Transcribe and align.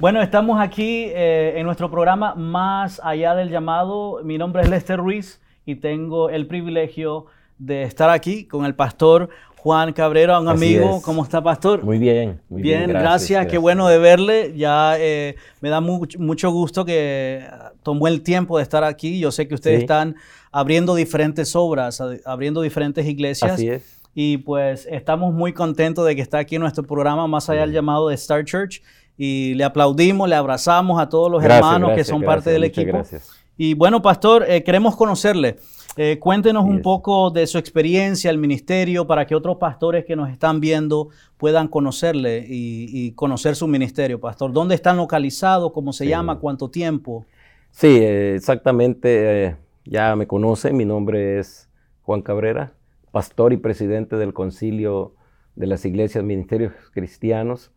Bueno, 0.00 0.22
estamos 0.22 0.60
aquí 0.60 1.06
eh, 1.08 1.54
en 1.56 1.66
nuestro 1.66 1.90
programa 1.90 2.36
Más 2.36 3.00
allá 3.02 3.34
del 3.34 3.50
llamado. 3.50 4.20
Mi 4.22 4.38
nombre 4.38 4.62
es 4.62 4.68
Lester 4.68 4.96
Ruiz 4.96 5.40
y 5.66 5.74
tengo 5.74 6.30
el 6.30 6.46
privilegio 6.46 7.26
de 7.58 7.82
estar 7.82 8.08
aquí 8.08 8.44
con 8.44 8.64
el 8.64 8.76
pastor 8.76 9.28
Juan 9.56 9.92
Cabrera, 9.92 10.38
un 10.38 10.46
amigo. 10.46 11.02
¿Cómo 11.02 11.24
está, 11.24 11.42
pastor? 11.42 11.82
Muy 11.82 11.98
bien, 11.98 12.40
muy 12.48 12.62
bien. 12.62 12.86
bien 12.86 12.90
gracias, 12.90 13.46
Qué 13.46 13.58
bueno 13.58 13.88
de 13.88 13.98
verle. 13.98 14.54
Ya 14.56 14.94
eh, 15.00 15.34
me 15.60 15.68
da 15.68 15.80
mucho 15.80 16.52
gusto 16.52 16.84
que 16.84 17.44
tomó 17.82 18.06
el 18.06 18.22
tiempo 18.22 18.58
de 18.58 18.62
estar 18.62 18.84
aquí. 18.84 19.18
Yo 19.18 19.32
sé 19.32 19.48
que 19.48 19.56
ustedes 19.56 19.80
están 19.80 20.14
abriendo 20.52 20.94
diferentes 20.94 21.56
obras, 21.56 22.00
abriendo 22.24 22.60
diferentes 22.60 23.04
iglesias. 23.04 23.50
Así 23.50 23.68
es. 23.68 23.98
Y 24.14 24.38
pues 24.38 24.86
estamos 24.88 25.34
muy 25.34 25.52
contentos 25.52 26.06
de 26.06 26.14
que 26.14 26.22
está 26.22 26.38
aquí 26.38 26.54
en 26.54 26.62
nuestro 26.62 26.84
programa 26.84 27.26
Más 27.26 27.50
allá 27.50 27.62
del 27.62 27.72
llamado 27.72 28.08
de 28.08 28.14
Star 28.14 28.44
Church 28.44 28.80
y 29.18 29.54
le 29.54 29.64
aplaudimos, 29.64 30.28
le 30.28 30.36
abrazamos 30.36 31.00
a 31.00 31.08
todos 31.08 31.30
los 31.30 31.42
hermanos 31.42 31.92
que 31.96 32.04
son 32.04 32.22
parte 32.22 32.50
del 32.50 32.62
equipo. 32.62 32.92
Gracias. 32.92 33.32
Y 33.56 33.74
bueno, 33.74 34.00
pastor, 34.00 34.44
eh, 34.48 34.62
queremos 34.62 34.94
conocerle. 34.94 35.56
Eh, 35.96 36.20
cuéntenos 36.20 36.64
un 36.64 36.80
poco 36.80 37.30
de 37.30 37.44
su 37.48 37.58
experiencia, 37.58 38.30
el 38.30 38.38
ministerio, 38.38 39.08
para 39.08 39.26
que 39.26 39.34
otros 39.34 39.56
pastores 39.56 40.04
que 40.04 40.14
nos 40.14 40.30
están 40.30 40.60
viendo 40.60 41.08
puedan 41.36 41.66
conocerle 41.66 42.46
y, 42.48 43.10
conocer 43.16 43.56
su 43.56 43.66
ministerio, 43.66 44.20
pastor. 44.20 44.52
¿Dónde 44.52 44.76
están 44.76 44.96
localizados? 44.96 45.72
¿Cómo 45.72 45.92
se 45.92 46.06
llama? 46.06 46.38
¿Cuánto 46.38 46.70
tiempo? 46.70 47.26
Sí, 47.72 47.88
eh, 47.88 48.36
exactamente. 48.36 49.56
ya 49.84 50.14
me 50.14 50.28
conocen. 50.28 50.76
Mi 50.76 50.84
nombre 50.84 51.40
es 51.40 51.68
Juan 52.02 52.22
Cabrera, 52.22 52.74
pastor 53.10 53.52
y 53.52 53.56
presidente 53.56 54.14
del 54.14 54.32
Concilio 54.32 55.16
de 55.56 55.66
las 55.66 55.84
Iglesias 55.84 56.22
Ministerios 56.22 56.72
Cristianos 56.92 57.72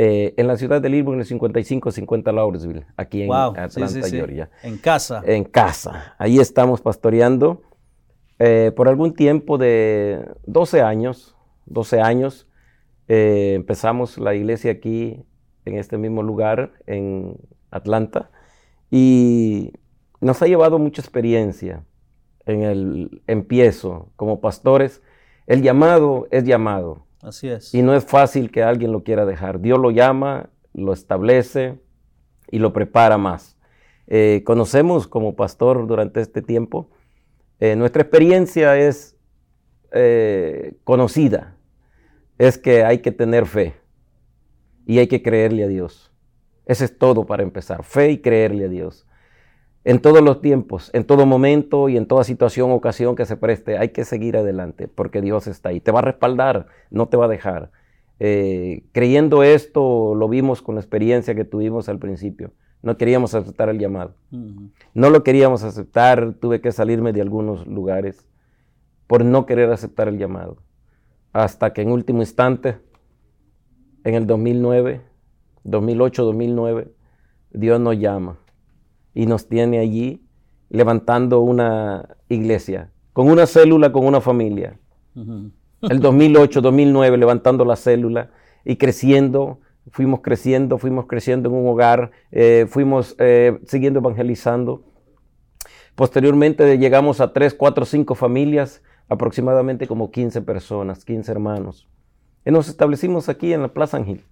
eh, 0.00 0.32
en 0.36 0.46
la 0.46 0.56
ciudad 0.56 0.80
de 0.80 0.88
Lilburn, 0.88 1.16
en 1.16 1.20
el 1.22 1.26
5550 1.26 2.30
Lawrenceville, 2.30 2.86
aquí 2.96 3.22
en 3.22 3.32
Atlanta, 3.32 4.08
Georgia. 4.08 4.48
En 4.62 4.78
casa. 4.78 5.22
En 5.26 5.42
casa. 5.42 6.14
Ahí 6.18 6.38
estamos 6.38 6.80
pastoreando. 6.80 7.62
Eh, 8.38 8.70
por 8.76 8.88
algún 8.88 9.12
tiempo 9.14 9.58
de 9.58 10.24
12 10.46 10.82
años, 10.82 11.34
12 11.66 12.00
años, 12.00 12.46
eh, 13.08 13.54
empezamos 13.56 14.18
la 14.18 14.36
iglesia 14.36 14.70
aquí, 14.70 15.24
en 15.64 15.74
este 15.74 15.98
mismo 15.98 16.22
lugar, 16.22 16.74
en 16.86 17.36
Atlanta, 17.72 18.30
y 18.92 19.72
nos 20.20 20.40
ha 20.42 20.46
llevado 20.46 20.78
mucha 20.78 21.02
experiencia 21.02 21.82
en 22.46 22.62
el 22.62 23.22
empiezo 23.26 24.12
como 24.14 24.40
pastores. 24.40 25.02
El 25.48 25.62
llamado 25.62 26.28
es 26.30 26.44
llamado. 26.44 27.07
Así 27.22 27.48
es. 27.48 27.74
Y 27.74 27.82
no 27.82 27.94
es 27.94 28.04
fácil 28.04 28.50
que 28.50 28.62
alguien 28.62 28.92
lo 28.92 29.02
quiera 29.02 29.26
dejar. 29.26 29.60
Dios 29.60 29.78
lo 29.78 29.90
llama, 29.90 30.50
lo 30.72 30.92
establece 30.92 31.80
y 32.50 32.58
lo 32.58 32.72
prepara 32.72 33.18
más. 33.18 33.56
Eh, 34.06 34.42
conocemos 34.44 35.06
como 35.06 35.34
pastor 35.34 35.86
durante 35.86 36.20
este 36.20 36.42
tiempo. 36.42 36.90
Eh, 37.60 37.76
nuestra 37.76 38.02
experiencia 38.02 38.76
es 38.76 39.16
eh, 39.92 40.74
conocida. 40.84 41.56
Es 42.38 42.56
que 42.56 42.84
hay 42.84 42.98
que 42.98 43.10
tener 43.10 43.46
fe 43.46 43.74
y 44.86 44.98
hay 44.98 45.08
que 45.08 45.22
creerle 45.22 45.64
a 45.64 45.68
Dios. 45.68 46.12
Ese 46.66 46.84
es 46.84 46.96
todo 46.96 47.26
para 47.26 47.42
empezar. 47.42 47.82
Fe 47.82 48.12
y 48.12 48.18
creerle 48.18 48.66
a 48.66 48.68
Dios 48.68 49.07
en 49.88 50.00
todos 50.00 50.20
los 50.20 50.42
tiempos, 50.42 50.90
en 50.92 51.04
todo 51.04 51.24
momento 51.24 51.88
y 51.88 51.96
en 51.96 52.04
toda 52.04 52.22
situación, 52.22 52.72
ocasión 52.72 53.16
que 53.16 53.24
se 53.24 53.38
preste, 53.38 53.78
hay 53.78 53.88
que 53.88 54.04
seguir 54.04 54.36
adelante 54.36 54.86
porque 54.86 55.22
Dios 55.22 55.46
está 55.46 55.70
ahí. 55.70 55.80
Te 55.80 55.90
va 55.90 56.00
a 56.00 56.02
respaldar, 56.02 56.66
no 56.90 57.08
te 57.08 57.16
va 57.16 57.24
a 57.24 57.28
dejar. 57.28 57.70
Eh, 58.20 58.84
creyendo 58.92 59.42
esto, 59.42 60.14
lo 60.14 60.28
vimos 60.28 60.60
con 60.60 60.74
la 60.74 60.82
experiencia 60.82 61.34
que 61.34 61.46
tuvimos 61.46 61.88
al 61.88 61.98
principio. 61.98 62.52
No 62.82 62.98
queríamos 62.98 63.34
aceptar 63.34 63.70
el 63.70 63.78
llamado. 63.78 64.12
No 64.92 65.08
lo 65.08 65.24
queríamos 65.24 65.64
aceptar, 65.64 66.34
tuve 66.34 66.60
que 66.60 66.70
salirme 66.70 67.14
de 67.14 67.22
algunos 67.22 67.66
lugares 67.66 68.28
por 69.06 69.24
no 69.24 69.46
querer 69.46 69.72
aceptar 69.72 70.08
el 70.08 70.18
llamado. 70.18 70.58
Hasta 71.32 71.72
que 71.72 71.80
en 71.80 71.92
último 71.92 72.20
instante, 72.20 72.76
en 74.04 74.14
el 74.14 74.26
2009, 74.26 75.00
2008, 75.64 76.24
2009, 76.24 76.92
Dios 77.52 77.80
nos 77.80 77.98
llama 77.98 78.36
y 79.18 79.26
nos 79.26 79.48
tiene 79.48 79.80
allí 79.80 80.22
levantando 80.70 81.40
una 81.40 82.08
iglesia, 82.28 82.92
con 83.12 83.28
una 83.28 83.48
célula, 83.48 83.90
con 83.90 84.06
una 84.06 84.20
familia. 84.20 84.78
El 85.82 85.98
2008, 85.98 86.60
2009, 86.60 87.16
levantando 87.16 87.64
la 87.64 87.74
célula 87.74 88.30
y 88.64 88.76
creciendo, 88.76 89.58
fuimos 89.90 90.20
creciendo, 90.20 90.78
fuimos 90.78 91.06
creciendo 91.06 91.48
en 91.48 91.56
un 91.56 91.66
hogar, 91.66 92.12
eh, 92.30 92.66
fuimos 92.68 93.16
eh, 93.18 93.58
siguiendo 93.66 93.98
evangelizando. 93.98 94.84
Posteriormente 95.96 96.78
llegamos 96.78 97.20
a 97.20 97.32
3, 97.32 97.54
4, 97.54 97.86
5 97.86 98.14
familias, 98.14 98.84
aproximadamente 99.08 99.88
como 99.88 100.12
15 100.12 100.42
personas, 100.42 101.04
15 101.04 101.32
hermanos. 101.32 101.88
Y 102.46 102.52
nos 102.52 102.68
establecimos 102.68 103.28
aquí 103.28 103.52
en 103.52 103.62
la 103.62 103.74
Plaza 103.74 103.96
Ángel. 103.96 104.22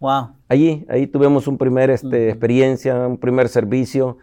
Wow. 0.00 0.28
Allí, 0.48 0.84
ahí 0.88 1.06
tuvimos 1.06 1.48
un 1.48 1.56
primer 1.56 1.90
este, 1.90 2.28
experiencia, 2.28 3.06
un 3.06 3.18
primer 3.18 3.48
servicio, 3.48 4.18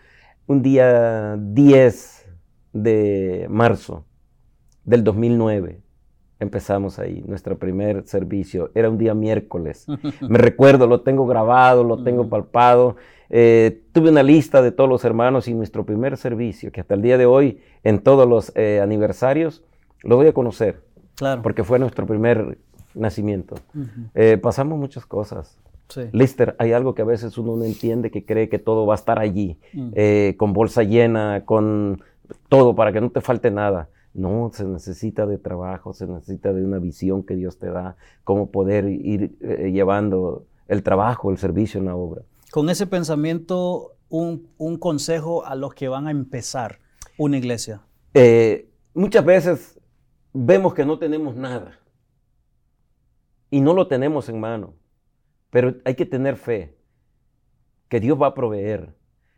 un 0.46 0.62
día 0.62 1.36
10 1.38 2.30
de 2.74 3.48
marzo 3.50 4.06
del 4.84 5.04
2009. 5.04 5.82
Empezamos 6.40 7.00
ahí, 7.00 7.24
nuestro 7.26 7.58
primer 7.58 8.06
servicio. 8.06 8.72
Era 8.76 8.90
un 8.90 8.98
día 8.98 9.14
miércoles. 9.14 9.88
Me 10.22 10.38
recuerdo, 10.38 10.88
lo 10.88 11.02
tengo 11.02 11.26
grabado, 11.26 11.84
lo 11.84 12.04
tengo 12.04 12.28
palpado. 12.28 12.98
Eh, 13.30 13.84
tuve 13.94 14.10
una 14.10 14.24
lista 14.24 14.62
de 14.62 14.72
todos 14.72 14.90
los 14.90 15.06
hermanos 15.06 15.48
y 15.48 15.54
nuestro 15.54 15.86
primer 15.86 16.18
servicio, 16.18 16.72
que 16.72 16.82
hasta 16.82 16.94
el 16.94 17.02
día 17.02 17.18
de 17.18 17.26
hoy, 17.26 17.62
en 17.84 18.00
todos 18.00 18.28
los 18.28 18.52
eh, 18.56 18.80
aniversarios, 18.82 19.64
lo 20.02 20.18
voy 20.18 20.28
a 20.28 20.34
conocer. 20.34 20.84
Claro. 21.16 21.42
Porque 21.42 21.64
fue 21.64 21.80
nuestro 21.80 22.06
primer 22.06 22.58
nacimiento. 22.96 23.56
Eh, 24.14 24.38
pasamos 24.38 24.80
muchas 24.80 25.06
cosas. 25.06 25.58
Lister, 26.12 26.56
hay 26.58 26.72
algo 26.72 26.96
que 26.96 27.04
a 27.04 27.06
veces 27.06 27.38
uno 27.38 27.56
no 27.56 27.66
entiende, 27.66 28.10
que 28.10 28.26
cree 28.26 28.50
que 28.50 28.58
todo 28.58 28.86
va 28.88 28.96
a 28.96 28.98
estar 28.98 29.20
allí, 29.20 29.60
mm. 29.74 29.90
eh, 29.94 30.36
con 30.38 30.52
bolsa 30.54 30.82
llena, 30.82 31.44
con 31.46 32.02
todo, 32.50 32.74
para 32.74 32.92
que 32.92 33.02
no 33.02 33.12
te 33.12 33.22
falte 33.22 33.52
nada. 33.52 33.90
No, 34.16 34.50
se 34.54 34.64
necesita 34.64 35.26
de 35.26 35.38
trabajo, 35.38 35.94
se 35.94 36.08
necesita 36.08 36.54
de 36.54 36.64
una 36.64 36.80
visión 36.80 37.24
que 37.24 37.36
Dios 37.36 37.58
te 37.60 37.70
da, 37.70 37.96
cómo 38.24 38.50
poder 38.50 38.88
ir 38.88 39.36
eh, 39.42 39.72
llevando 39.72 40.46
el 40.68 40.82
trabajo, 40.84 41.32
el 41.32 41.38
servicio 41.38 41.80
en 41.80 41.88
la 41.88 41.96
obra. 41.96 42.22
Con 42.52 42.70
ese 42.70 42.88
pensamiento, 42.88 43.94
un, 44.10 44.48
consejo 44.80 45.46
a 45.46 45.56
los 45.56 45.74
que 45.74 45.90
van 45.90 46.08
a 46.08 46.12
empezar 46.12 46.80
una 47.18 47.38
iglesia. 47.38 47.82
muchas 48.94 49.26
veces 49.26 49.80
vemos 50.34 50.74
que 50.74 50.86
no 50.86 50.98
tenemos 50.98 51.36
nada 51.36 51.80
y 53.54 53.62
no 53.62 53.76
lo 53.76 53.86
tenemos 53.86 54.30
en 54.30 54.40
mano. 54.40 54.74
Pero 55.52 55.76
hay 55.86 55.94
que 55.94 56.08
tener 56.08 56.38
fe, 56.38 56.76
que 57.88 58.00
Dios 58.00 58.20
va 58.20 58.26
a 58.26 58.34
proveer. 58.34 58.96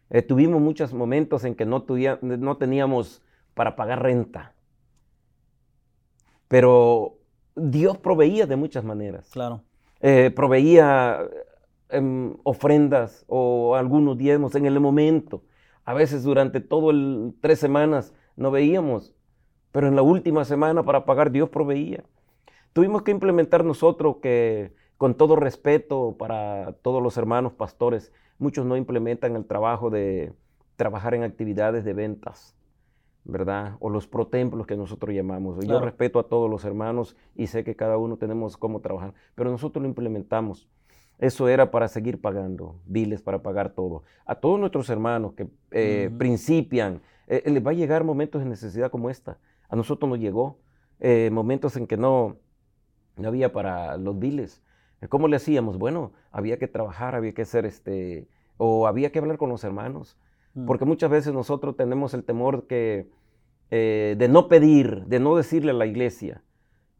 Eh, 0.09 0.21
tuvimos 0.21 0.61
muchos 0.61 0.93
momentos 0.93 1.43
en 1.43 1.53
que 1.53 1.65
no, 1.65 1.85
no 2.21 2.55
teníamos 2.55 3.21
para 3.53 3.75
pagar 3.75 4.03
renta. 4.03 4.53
Pero 6.47 7.17
Dios 7.57 7.97
proveía 7.97 8.45
de 8.45 8.55
muchas 8.55 8.85
maneras. 8.85 9.29
Claro. 9.31 9.63
Eh, 9.99 10.31
proveía 10.33 11.19
em, 11.89 12.37
ofrendas 12.43 13.25
o 13.27 13.75
algunos 13.75 14.17
diezmos 14.17 14.55
en 14.55 14.65
el 14.65 14.79
momento. 14.79 15.43
A 15.83 15.93
veces 15.93 16.23
durante 16.23 16.61
todo 16.61 16.91
el 16.91 17.33
tres 17.41 17.59
semanas 17.59 18.13
no 18.37 18.49
veíamos, 18.49 19.13
pero 19.73 19.89
en 19.89 19.97
la 19.97 20.03
última 20.03 20.45
semana 20.45 20.83
para 20.83 21.03
pagar 21.03 21.31
Dios 21.31 21.49
proveía. 21.49 22.05
Tuvimos 22.75 23.03
que 23.03 23.11
implementar 23.11 23.63
nosotros 23.63 24.17
que, 24.21 24.73
con 24.97 25.15
todo 25.15 25.37
respeto 25.37 26.17
para 26.19 26.73
todos 26.81 27.01
los 27.01 27.15
hermanos 27.15 27.53
pastores, 27.53 28.11
muchos 28.37 28.65
no 28.65 28.75
implementan 28.75 29.37
el 29.37 29.45
trabajo 29.45 29.89
de 29.89 30.33
trabajar 30.75 31.13
en 31.13 31.23
actividades 31.23 31.85
de 31.85 31.93
ventas, 31.93 32.53
¿verdad? 33.23 33.77
O 33.79 33.89
los 33.89 34.07
protemplos 34.07 34.67
que 34.67 34.75
nosotros 34.75 35.15
llamamos. 35.15 35.65
Yo 35.65 35.79
respeto 35.79 36.19
a 36.19 36.27
todos 36.27 36.49
los 36.49 36.65
hermanos 36.65 37.15
y 37.33 37.47
sé 37.47 37.63
que 37.63 37.77
cada 37.77 37.97
uno 37.97 38.17
tenemos 38.17 38.57
cómo 38.57 38.81
trabajar, 38.81 39.13
pero 39.35 39.49
nosotros 39.49 39.81
lo 39.81 39.87
implementamos. 39.87 40.67
eso 41.17 41.47
era 41.47 41.71
para 41.71 41.87
seguir 41.87 42.19
pagando, 42.19 42.75
biles 42.85 43.21
para 43.21 43.41
pagar 43.41 43.69
todo. 43.69 44.03
A 44.25 44.35
todos 44.35 44.59
nuestros 44.59 44.89
hermanos 44.89 45.31
que 45.31 45.47
eh, 45.71 46.11
principian, 46.17 47.01
eh, 47.27 47.41
les 47.49 47.65
va 47.65 47.71
a 47.71 47.73
llegar 47.73 48.03
momentos 48.03 48.43
de 48.43 48.49
necesidad 48.49 48.91
como 48.91 49.09
esta. 49.09 49.37
A 49.69 49.77
nosotros 49.77 50.09
nos 50.09 50.19
llegó 50.19 50.57
eh, 50.99 51.29
momentos 51.31 51.77
en 51.77 51.87
que 51.87 51.95
no, 51.95 52.35
no 53.17 53.27
había 53.27 53.51
para 53.51 53.97
los 53.97 54.17
biles. 54.19 54.61
¿Cómo 55.09 55.27
le 55.27 55.35
hacíamos? 55.35 55.77
Bueno, 55.77 56.13
había 56.31 56.57
que 56.57 56.67
trabajar, 56.67 57.15
había 57.15 57.33
que 57.33 57.43
hacer 57.43 57.65
este, 57.65 58.27
o 58.57 58.87
había 58.87 59.11
que 59.11 59.19
hablar 59.19 59.37
con 59.37 59.49
los 59.49 59.63
hermanos. 59.63 60.17
Mm. 60.53 60.65
Porque 60.65 60.85
muchas 60.85 61.09
veces 61.09 61.33
nosotros 61.33 61.75
tenemos 61.75 62.13
el 62.13 62.23
temor 62.23 62.65
que, 62.67 63.09
de 63.69 64.27
no 64.29 64.47
pedir, 64.47 65.05
de 65.05 65.19
no 65.19 65.35
decirle 65.35 65.71
a 65.71 65.75
la 65.75 65.85
iglesia, 65.85 66.41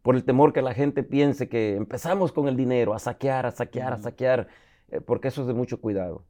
por 0.05 0.15
el 0.15 0.23
temor 0.23 0.53
que 0.53 0.61
la 0.61 0.75
gente 0.75 1.01
piense 1.01 1.49
que 1.49 1.75
empezamos 1.75 2.31
con 2.31 2.47
el 2.47 2.55
dinero, 2.55 2.93
a 2.93 2.99
saquear, 2.99 3.47
a 3.47 3.51
saquear, 3.51 3.93
a 3.93 3.97
saquear, 3.97 4.47
eh, 4.89 5.01
porque 5.01 5.29
eso 5.29 5.41
es 5.41 5.47
de 5.47 5.55
mucho 5.55 5.81
cuidado. 5.81 6.23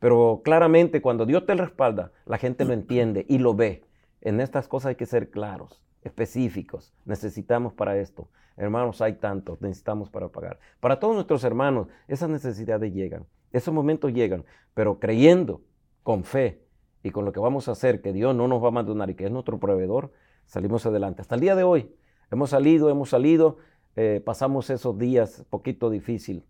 Pero 0.00 0.40
claramente 0.42 1.00
cuando 1.00 1.24
Dios 1.24 1.46
te 1.46 1.54
respalda, 1.54 2.10
la 2.26 2.36
gente 2.36 2.64
lo 2.64 2.72
entiende 2.72 3.24
y 3.28 3.38
lo 3.38 3.54
ve. 3.54 3.84
En 4.22 4.40
estas 4.40 4.66
cosas 4.66 4.88
hay 4.88 4.94
que 4.96 5.06
ser 5.06 5.30
claros, 5.30 5.80
específicos. 6.02 6.92
Necesitamos 7.04 7.72
para 7.72 7.98
esto. 7.98 8.28
Hermanos, 8.56 9.00
hay 9.00 9.14
tanto, 9.14 9.56
necesitamos 9.60 10.10
para 10.10 10.28
pagar. 10.28 10.58
Para 10.80 11.00
todos 11.00 11.14
nuestros 11.14 11.42
hermanos, 11.44 11.88
esas 12.06 12.28
necesidades 12.28 12.92
llegan, 12.92 13.26
esos 13.50 13.72
momentos 13.72 14.12
llegan, 14.12 14.44
pero 14.74 14.98
creyendo, 14.98 15.62
con 16.02 16.24
fe 16.24 16.62
y 17.02 17.10
con 17.10 17.24
lo 17.24 17.32
que 17.32 17.40
vamos 17.40 17.68
a 17.68 17.72
hacer, 17.72 18.02
que 18.02 18.12
Dios 18.12 18.34
no 18.34 18.48
nos 18.48 18.60
va 18.60 18.66
a 18.66 18.70
abandonar 18.70 19.08
y 19.10 19.14
que 19.14 19.24
es 19.24 19.30
nuestro 19.30 19.58
proveedor, 19.58 20.12
salimos 20.46 20.84
adelante. 20.84 21.22
Hasta 21.22 21.36
el 21.36 21.40
día 21.40 21.54
de 21.54 21.62
hoy, 21.62 21.94
Hemos 22.32 22.48
salido, 22.48 22.88
hemos 22.88 23.10
salido, 23.10 23.58
eh, 23.94 24.22
pasamos 24.24 24.70
esos 24.70 24.96
días 24.96 25.44
poquito 25.50 25.90
difícil. 25.90 26.46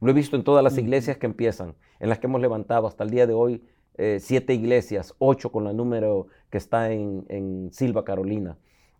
Lo 0.00 0.10
he 0.10 0.14
visto 0.14 0.36
en 0.36 0.42
todas 0.42 0.64
las 0.64 0.78
iglesias 0.78 1.18
que 1.18 1.26
empiezan, 1.26 1.74
en 2.00 2.08
las 2.08 2.18
que 2.18 2.28
hemos 2.28 2.40
levantado 2.40 2.86
hasta 2.86 3.04
el 3.04 3.10
día 3.10 3.26
de 3.26 3.34
hoy 3.34 3.62
eh, 3.98 4.20
siete 4.20 4.54
iglesias, 4.54 5.14
ocho 5.18 5.52
con 5.52 5.66
el 5.66 5.76
número 5.76 6.28
que 6.48 6.56
está 6.56 6.90
en, 6.90 7.68
Silva, 7.72 8.06
Carolina. 8.06 8.56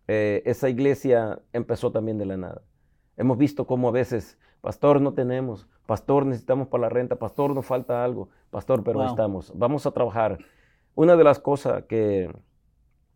Eh, 0.07 0.43
esa 0.45 0.69
iglesia 0.69 1.39
empezó 1.53 1.91
también 1.91 2.17
de 2.17 2.25
la 2.25 2.37
nada. 2.37 2.61
Hemos 3.15 3.37
visto 3.37 3.65
cómo 3.65 3.89
a 3.89 3.91
veces, 3.91 4.37
pastor, 4.61 5.01
no 5.01 5.13
tenemos, 5.13 5.67
pastor, 5.85 6.25
necesitamos 6.25 6.67
para 6.67 6.83
la 6.83 6.89
renta, 6.89 7.17
pastor, 7.17 7.53
nos 7.53 7.65
falta 7.65 8.03
algo, 8.03 8.29
pastor, 8.49 8.83
pero 8.83 9.05
estamos, 9.05 9.51
vamos 9.55 9.85
a 9.85 9.91
trabajar. 9.91 10.39
Una 10.95 11.15
de 11.15 11.23
las 11.23 11.39
cosas 11.39 11.83
que 11.85 12.33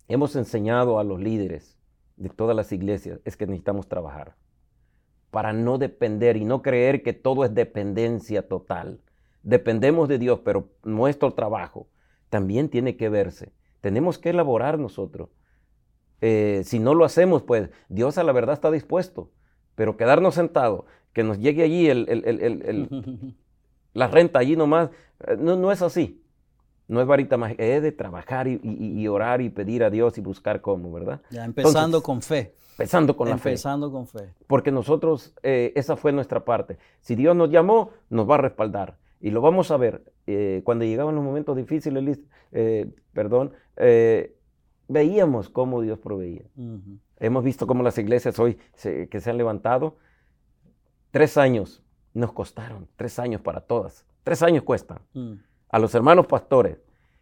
hemos 0.07 0.36
enseñado 0.36 1.00
a 1.00 1.04
los 1.04 1.19
líderes 1.19 1.78
de 2.16 2.30
todas 2.30 2.56
las 2.56 2.72
iglesias 2.72 3.19
es 3.25 3.38
que 3.38 3.45
necesitamos 3.45 3.88
trabajar 3.88 4.36
para 5.31 5.54
no 5.54 5.78
depender 5.78 6.38
y 6.38 6.45
no 6.45 6.62
creer 6.62 7.04
que 7.04 7.13
todo 7.13 7.44
es 7.44 7.54
dependencia 7.54 8.48
total. 8.48 9.01
Dependemos 9.44 10.07
de 10.07 10.18
Dios, 10.18 10.39
pero 10.44 10.69
nuestro 10.84 11.34
trabajo 11.34 11.88
también 12.30 12.69
tiene 12.69 12.98
que 12.98 13.10
verse. 13.10 13.54
Tenemos 13.81 14.18
que 14.18 14.31
elaborar 14.31 14.80
nosotros. 14.80 15.30
Eh, 16.22 16.62
si 16.66 16.80
no 16.80 16.94
lo 16.94 17.06
hacemos, 17.06 17.44
pues 17.44 17.69
Dios 17.90 18.18
a 18.18 18.24
la 18.24 18.31
verdad 18.31 18.54
está 18.54 18.72
dispuesto, 18.72 19.30
pero 19.75 19.98
quedarnos 19.98 20.36
sentados, 20.36 20.86
que 21.14 21.24
nos 21.24 21.40
llegue 21.40 21.64
allí 21.64 21.88
la 23.94 24.08
renta 24.08 24.40
allí 24.40 24.56
nomás, 24.56 24.90
eh, 25.28 25.38
no, 25.40 25.56
no 25.56 25.72
es 25.72 25.81
así. 25.81 26.24
No 26.88 27.02
es 27.02 27.08
varita 27.08 27.36
mágica, 27.36 27.66
es 27.66 27.84
de 27.84 27.92
trabajar 27.92 28.48
y, 28.48 29.08
orar 29.10 29.42
y 29.42 29.50
pedir 29.50 29.84
a 29.84 29.90
Dios 29.90 30.18
y 30.18 30.22
buscar 30.22 30.62
cómo, 30.62 30.90
¿verdad? 30.94 31.22
Ya, 31.30 31.44
empezando 31.44 32.02
con 32.02 32.22
fe. 32.22 32.56
Empezando 32.72 33.18
con 33.18 33.28
la 33.28 33.38
fe. 33.38 33.50
Empezando 33.50 33.92
con 33.92 34.08
fe. 34.08 34.34
Porque 34.48 34.72
nosotros, 34.72 35.34
eh, 35.44 35.74
esa 35.75 35.98
fue 35.98 36.13
nuestra 36.13 36.46
parte. 36.46 36.78
Si 37.02 37.16
Dios 37.16 37.36
nos 37.36 37.50
llamó, 37.50 37.92
nos 38.10 38.30
va 38.30 38.36
a 38.36 38.38
respaldar. 38.38 38.96
Y 39.20 39.31
lo 39.31 39.42
vamos 39.42 39.70
a 39.72 39.78
ver. 39.78 40.13
Eh, 40.28 40.62
cuando 40.63 40.86
llegaban 40.86 41.13
los 41.16 41.24
momentos 41.25 41.58
difíciles, 41.58 42.20
eh, 42.54 42.90
perdón, 43.12 43.52
veíamos 44.88 45.50
cómo 45.50 45.81
Dios 45.81 46.00
proveía. 46.00 46.44
Hemos 47.19 47.44
visto 47.44 47.68
cómo 47.68 47.84
las 47.84 47.98
iglesias 47.98 48.38
hoy 48.39 48.57
que 49.10 49.19
se 49.22 49.30
han 49.30 49.38
levantado, 49.38 49.98
tres 51.12 51.38
años 51.38 51.84
nos 52.13 52.34
costaron, 52.34 52.88
tres 52.95 53.19
años 53.19 53.42
para 53.42 53.62
todas. 53.62 54.06
Tres 54.24 54.44
años 54.44 54.63
cuestan. 54.63 55.00
Mm 55.13 55.36
a 55.69 55.80
los 55.80 55.94
hermanos 55.95 56.28
pastores, 56.28 56.78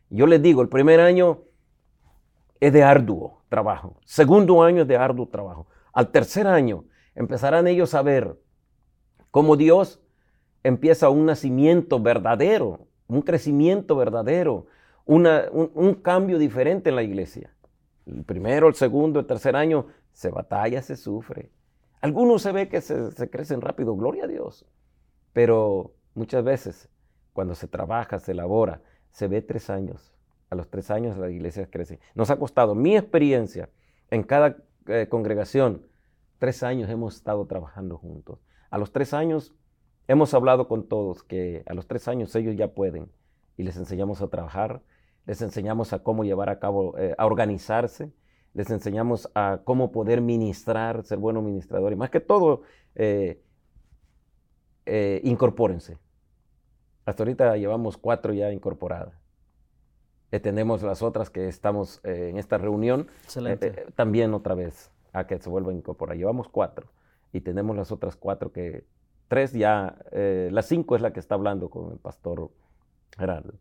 yo 0.10 0.28
les 0.28 0.42
digo, 0.42 0.62
el 0.62 0.70
primer 0.70 1.00
año 1.00 1.44
es 2.60 2.72
de 2.72 2.84
arduo 2.84 3.42
trabajo, 3.50 3.98
segundo 4.06 4.64
año 4.64 4.84
es 4.84 4.88
de 4.88 4.98
arduo 4.98 5.28
trabajo, 5.28 5.68
al 5.94 6.12
tercer 6.12 6.48
año 6.48 6.86
empezarán 7.16 7.68
ellos 7.68 7.94
a 7.94 8.02
ver 8.02 8.40
cómo 9.32 9.56
Dios 9.56 10.02
empieza 10.64 11.10
un 11.10 11.26
nacimiento 11.26 12.00
verdadero, 12.00 12.88
un 13.08 13.22
crecimiento 13.22 13.96
verdadero, 13.96 14.68
un, 15.06 16.00
cambio 16.02 16.40
diferente 16.40 16.90
en 16.90 16.96
la 16.96 17.04
iglesia. 17.04 17.55
El 18.06 18.24
primero, 18.24 18.68
el 18.68 18.76
segundo, 18.76 19.20
el 19.20 19.26
tercer 19.26 19.56
año 19.56 19.88
se 20.12 20.30
batalla, 20.30 20.82
se 20.82 20.96
sufre. 20.96 21.52
Algunos 22.02 22.44
se 22.44 22.52
ve 22.52 22.70
que 22.70 22.82
se, 22.82 23.30
crecen 23.30 23.62
rápido, 23.62 23.96
gloria 23.96 24.26
a 24.26 24.28
Dios, 24.28 24.66
pero 25.34 25.94
muchas 26.14 26.44
veces 26.44 26.90
cuando 27.34 27.56
se 27.56 27.68
trabaja, 27.68 28.20
se 28.20 28.34
elabora, 28.34 28.82
se 29.12 29.28
ve 29.28 29.42
tres 29.42 29.70
años. 29.70 30.14
A 30.50 30.56
los 30.56 30.70
tres 30.70 30.92
años 30.92 31.18
la 31.18 31.30
iglesia 31.30 31.68
crece. 31.70 32.00
Nos 32.14 32.30
ha 32.30 32.38
costado, 32.38 32.76
mi 32.76 32.96
experiencia, 32.96 33.70
en 34.12 34.24
cada 34.24 34.58
eh, 34.88 35.08
congregación, 35.10 35.88
tres 36.38 36.62
años 36.62 36.90
hemos 36.90 37.16
estado 37.16 37.46
trabajando 37.48 37.98
juntos. 37.98 38.40
A 38.70 38.78
los 38.78 38.92
tres 38.92 39.14
años 39.14 39.54
hemos 40.08 40.34
hablado 40.34 40.68
con 40.68 40.88
todos 40.88 41.24
que 41.24 41.64
a 41.66 41.74
los 41.74 41.88
tres 41.88 42.08
años 42.08 42.36
ellos 42.36 42.56
ya 42.56 42.74
pueden 42.74 43.12
y 43.58 43.64
les 43.64 43.78
enseñamos 43.78 44.22
a 44.22 44.28
trabajar, 44.28 44.82
les 45.26 45.42
enseñamos 45.42 45.94
a 45.94 46.04
cómo 46.04 46.24
llevar 46.24 46.50
a 46.50 46.60
cabo, 46.60 46.98
eh, 46.98 47.16
a 47.18 47.26
organizarse, 47.26 48.12
les 48.54 48.70
enseñamos 48.70 49.30
a 49.36 49.62
cómo 49.64 49.92
poder 49.92 50.22
ministrar, 50.22 51.04
ser 51.04 51.18
buenos 51.18 51.44
ministradores. 51.44 51.98
Más 51.98 52.10
que 52.10 52.20
todo, 52.20 52.62
eh, 52.96 53.42
incorpórense. 55.24 55.98
Hasta 57.06 57.24
ahorita 57.24 57.56
llevamos 57.58 57.98
cuatro 57.98 58.34
ya 58.34 58.52
incorporadas. 58.52 59.14
Eh, 60.32 60.40
tenemos 60.40 60.82
las 60.82 61.02
otras 61.02 61.30
que 61.30 61.48
estamos 61.48 62.02
eh, 62.04 62.30
en 62.30 62.38
esta 62.38 62.58
reunión. 62.58 63.08
Eh, 63.36 63.88
también 63.96 64.34
otra 64.34 64.56
vez 64.56 64.92
a 65.14 65.28
que 65.28 65.38
se 65.40 65.50
vuelvan 65.50 65.76
a 65.76 65.78
incorporar. 65.78 66.18
Llevamos 66.18 66.50
cuatro. 66.50 66.88
Y 67.32 67.42
tenemos 67.42 67.76
las 67.76 67.92
otras 67.92 68.16
cuatro 68.16 68.52
que, 68.52 68.86
tres 69.28 69.54
ya, 69.54 69.98
la 70.12 70.62
cinco 70.62 70.96
es 70.96 71.02
la 71.02 71.12
que 71.12 71.20
está 71.20 71.36
hablando 71.36 71.70
con 71.70 71.92
el 71.92 72.00
pastor 72.00 72.50
Gerardo. 73.18 73.54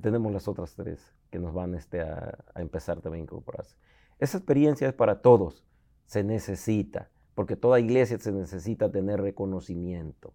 Tenemos 0.00 0.32
las 0.32 0.48
otras 0.48 0.74
tres 0.74 1.14
que 1.30 1.38
nos 1.38 1.54
van 1.54 1.74
este, 1.74 2.00
a, 2.00 2.38
a 2.54 2.60
empezar 2.60 3.00
también 3.00 3.22
a 3.22 3.24
incorporarse. 3.24 3.76
Esa 4.18 4.38
experiencia 4.38 4.88
es 4.88 4.94
para 4.94 5.20
todos. 5.20 5.64
Se 6.06 6.24
necesita, 6.24 7.10
porque 7.34 7.56
toda 7.56 7.80
iglesia 7.80 8.18
se 8.18 8.32
necesita 8.32 8.90
tener 8.90 9.20
reconocimiento. 9.20 10.34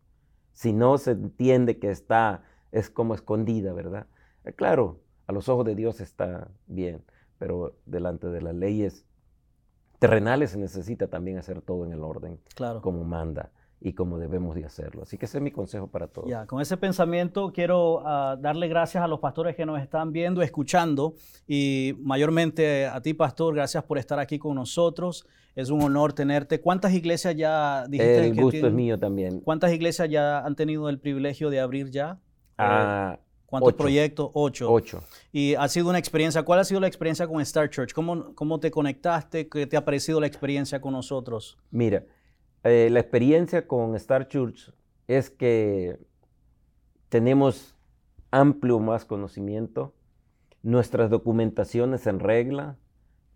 Si 0.53 0.71
no 0.71 0.97
se 0.97 1.11
entiende 1.11 1.79
que 1.79 1.91
está 1.91 2.43
es 2.71 2.89
como 2.89 3.13
escondida, 3.13 3.71
¿verdad? 3.71 4.07
Eh, 4.43 4.53
claro, 4.53 4.99
a 5.27 5.31
los 5.31 5.47
ojos 5.47 5.65
de 5.65 5.75
Dios 5.75 6.01
está 6.01 6.49
bien, 6.67 7.03
pero 7.37 7.77
delante 7.85 8.27
de 8.27 8.41
las 8.41 8.55
leyes 8.55 9.05
terrenales 9.99 10.51
se 10.51 10.57
necesita 10.57 11.07
también 11.07 11.37
hacer 11.37 11.61
todo 11.61 11.85
en 11.85 11.93
el 11.93 12.03
orden, 12.03 12.39
claro. 12.55 12.81
como 12.81 13.03
manda 13.03 13.51
y 13.83 13.93
como 13.93 14.17
debemos 14.17 14.55
de 14.55 14.63
hacerlo. 14.63 15.03
Así 15.03 15.17
que 15.17 15.25
ese 15.25 15.39
es 15.39 15.43
mi 15.43 15.51
consejo 15.51 15.87
para 15.87 16.07
todos. 16.07 16.29
Ya, 16.29 16.47
con 16.47 16.61
ese 16.61 16.77
pensamiento 16.77 17.51
quiero 17.51 18.01
ah, 18.05 18.37
darle 18.39 18.69
gracias 18.69 19.03
a 19.03 19.07
los 19.07 19.19
pastores 19.19 19.57
que 19.57 19.65
nos 19.65 19.81
están 19.81 20.13
viendo, 20.13 20.41
escuchando 20.41 21.15
y 21.45 21.93
mayormente 21.99 22.87
a 22.87 23.01
ti, 23.01 23.13
pastor, 23.13 23.53
gracias 23.53 23.83
por 23.83 23.97
estar 23.97 24.19
aquí 24.19 24.39
con 24.39 24.55
nosotros. 24.55 25.27
Es 25.53 25.69
un 25.69 25.81
honor 25.81 26.13
tenerte. 26.13 26.61
¿Cuántas 26.61 26.93
iglesias 26.93 27.35
ya 27.35 27.85
dijiste 27.87 28.27
El 28.27 28.41
gusto 28.41 28.67
es 28.67 28.73
mío 28.73 28.97
también. 28.97 29.41
¿Cuántas 29.41 29.73
iglesias 29.73 30.09
ya 30.09 30.39
han 30.39 30.55
tenido 30.55 30.87
el 30.87 30.97
privilegio 30.97 31.49
de 31.49 31.59
abrir 31.59 31.91
ya? 31.91 32.19
Ah, 32.57 33.19
¿Cuántos 33.45 33.73
proyectos? 33.73 34.31
Ocho. 34.33 34.71
Ocho. 34.71 35.03
Y 35.33 35.55
ha 35.55 35.67
sido 35.67 35.89
una 35.89 35.99
experiencia. 35.99 36.41
¿Cuál 36.43 36.59
ha 36.59 36.63
sido 36.63 36.79
la 36.79 36.87
experiencia 36.87 37.27
con 37.27 37.41
Star 37.41 37.69
Church? 37.69 37.93
¿Cómo, 37.93 38.33
cómo 38.33 38.59
te 38.59 38.71
conectaste? 38.71 39.49
¿Qué 39.49 39.67
te 39.67 39.75
ha 39.75 39.83
parecido 39.83 40.21
la 40.21 40.25
experiencia 40.25 40.79
con 40.79 40.93
nosotros? 40.93 41.57
Mira, 41.69 42.03
eh, 42.63 42.89
la 42.91 42.99
experiencia 42.99 43.67
con 43.67 43.95
Star 43.95 44.27
Church 44.27 44.71
es 45.07 45.29
que 45.29 45.99
tenemos 47.09 47.75
amplio 48.31 48.79
más 48.79 49.05
conocimiento, 49.05 49.93
nuestras 50.63 51.09
documentaciones 51.09 52.07
en 52.07 52.19
regla, 52.19 52.77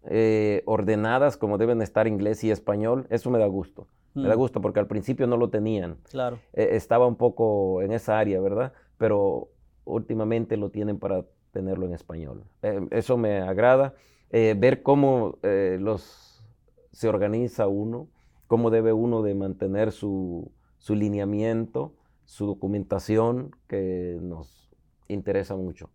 eh, 0.09 0.63
ordenadas 0.65 1.37
como 1.37 1.57
deben 1.57 1.81
estar 1.81 2.07
inglés 2.07 2.43
y 2.43 2.49
español, 2.51 3.05
eso 3.09 3.29
me 3.29 3.37
da 3.37 3.47
gusto. 3.47 3.87
Me 4.15 4.27
da 4.27 4.35
mm. 4.35 4.39
gusto 4.39 4.61
porque 4.61 4.79
al 4.79 4.87
principio 4.87 5.27
no 5.27 5.37
lo 5.37 5.49
tenían. 5.49 5.97
Claro. 6.09 6.39
Eh, 6.53 6.69
estaba 6.71 7.05
un 7.05 7.17
poco 7.17 7.83
en 7.83 7.91
esa 7.91 8.17
área, 8.17 8.41
¿verdad? 8.41 8.73
pero 8.97 9.49
últimamente 9.85 10.57
lo 10.57 10.71
tienen 10.71 10.97
para 10.97 11.23
tenerlo 11.51 11.85
en 11.85 11.93
español. 11.93 12.43
Eh, 12.63 12.87
eso 12.89 13.17
me 13.17 13.41
agrada, 13.41 13.93
ver 14.31 14.81
cómo 14.81 15.37
los, 15.43 16.43
se 16.91 17.07
organiza 17.07 17.67
uno, 17.67 18.07
cómo 18.47 18.69
debe 18.69 18.93
uno 18.93 19.21
de 19.21 19.35
mantener 19.35 19.91
su, 19.91 20.51
su 20.77 20.95
lineamiento, 20.95 21.93
su 22.25 22.45
documentación 22.45 23.55
que 23.67 24.17
nos 24.21 24.69
interesa 25.07 25.55
mucho. 25.55 25.89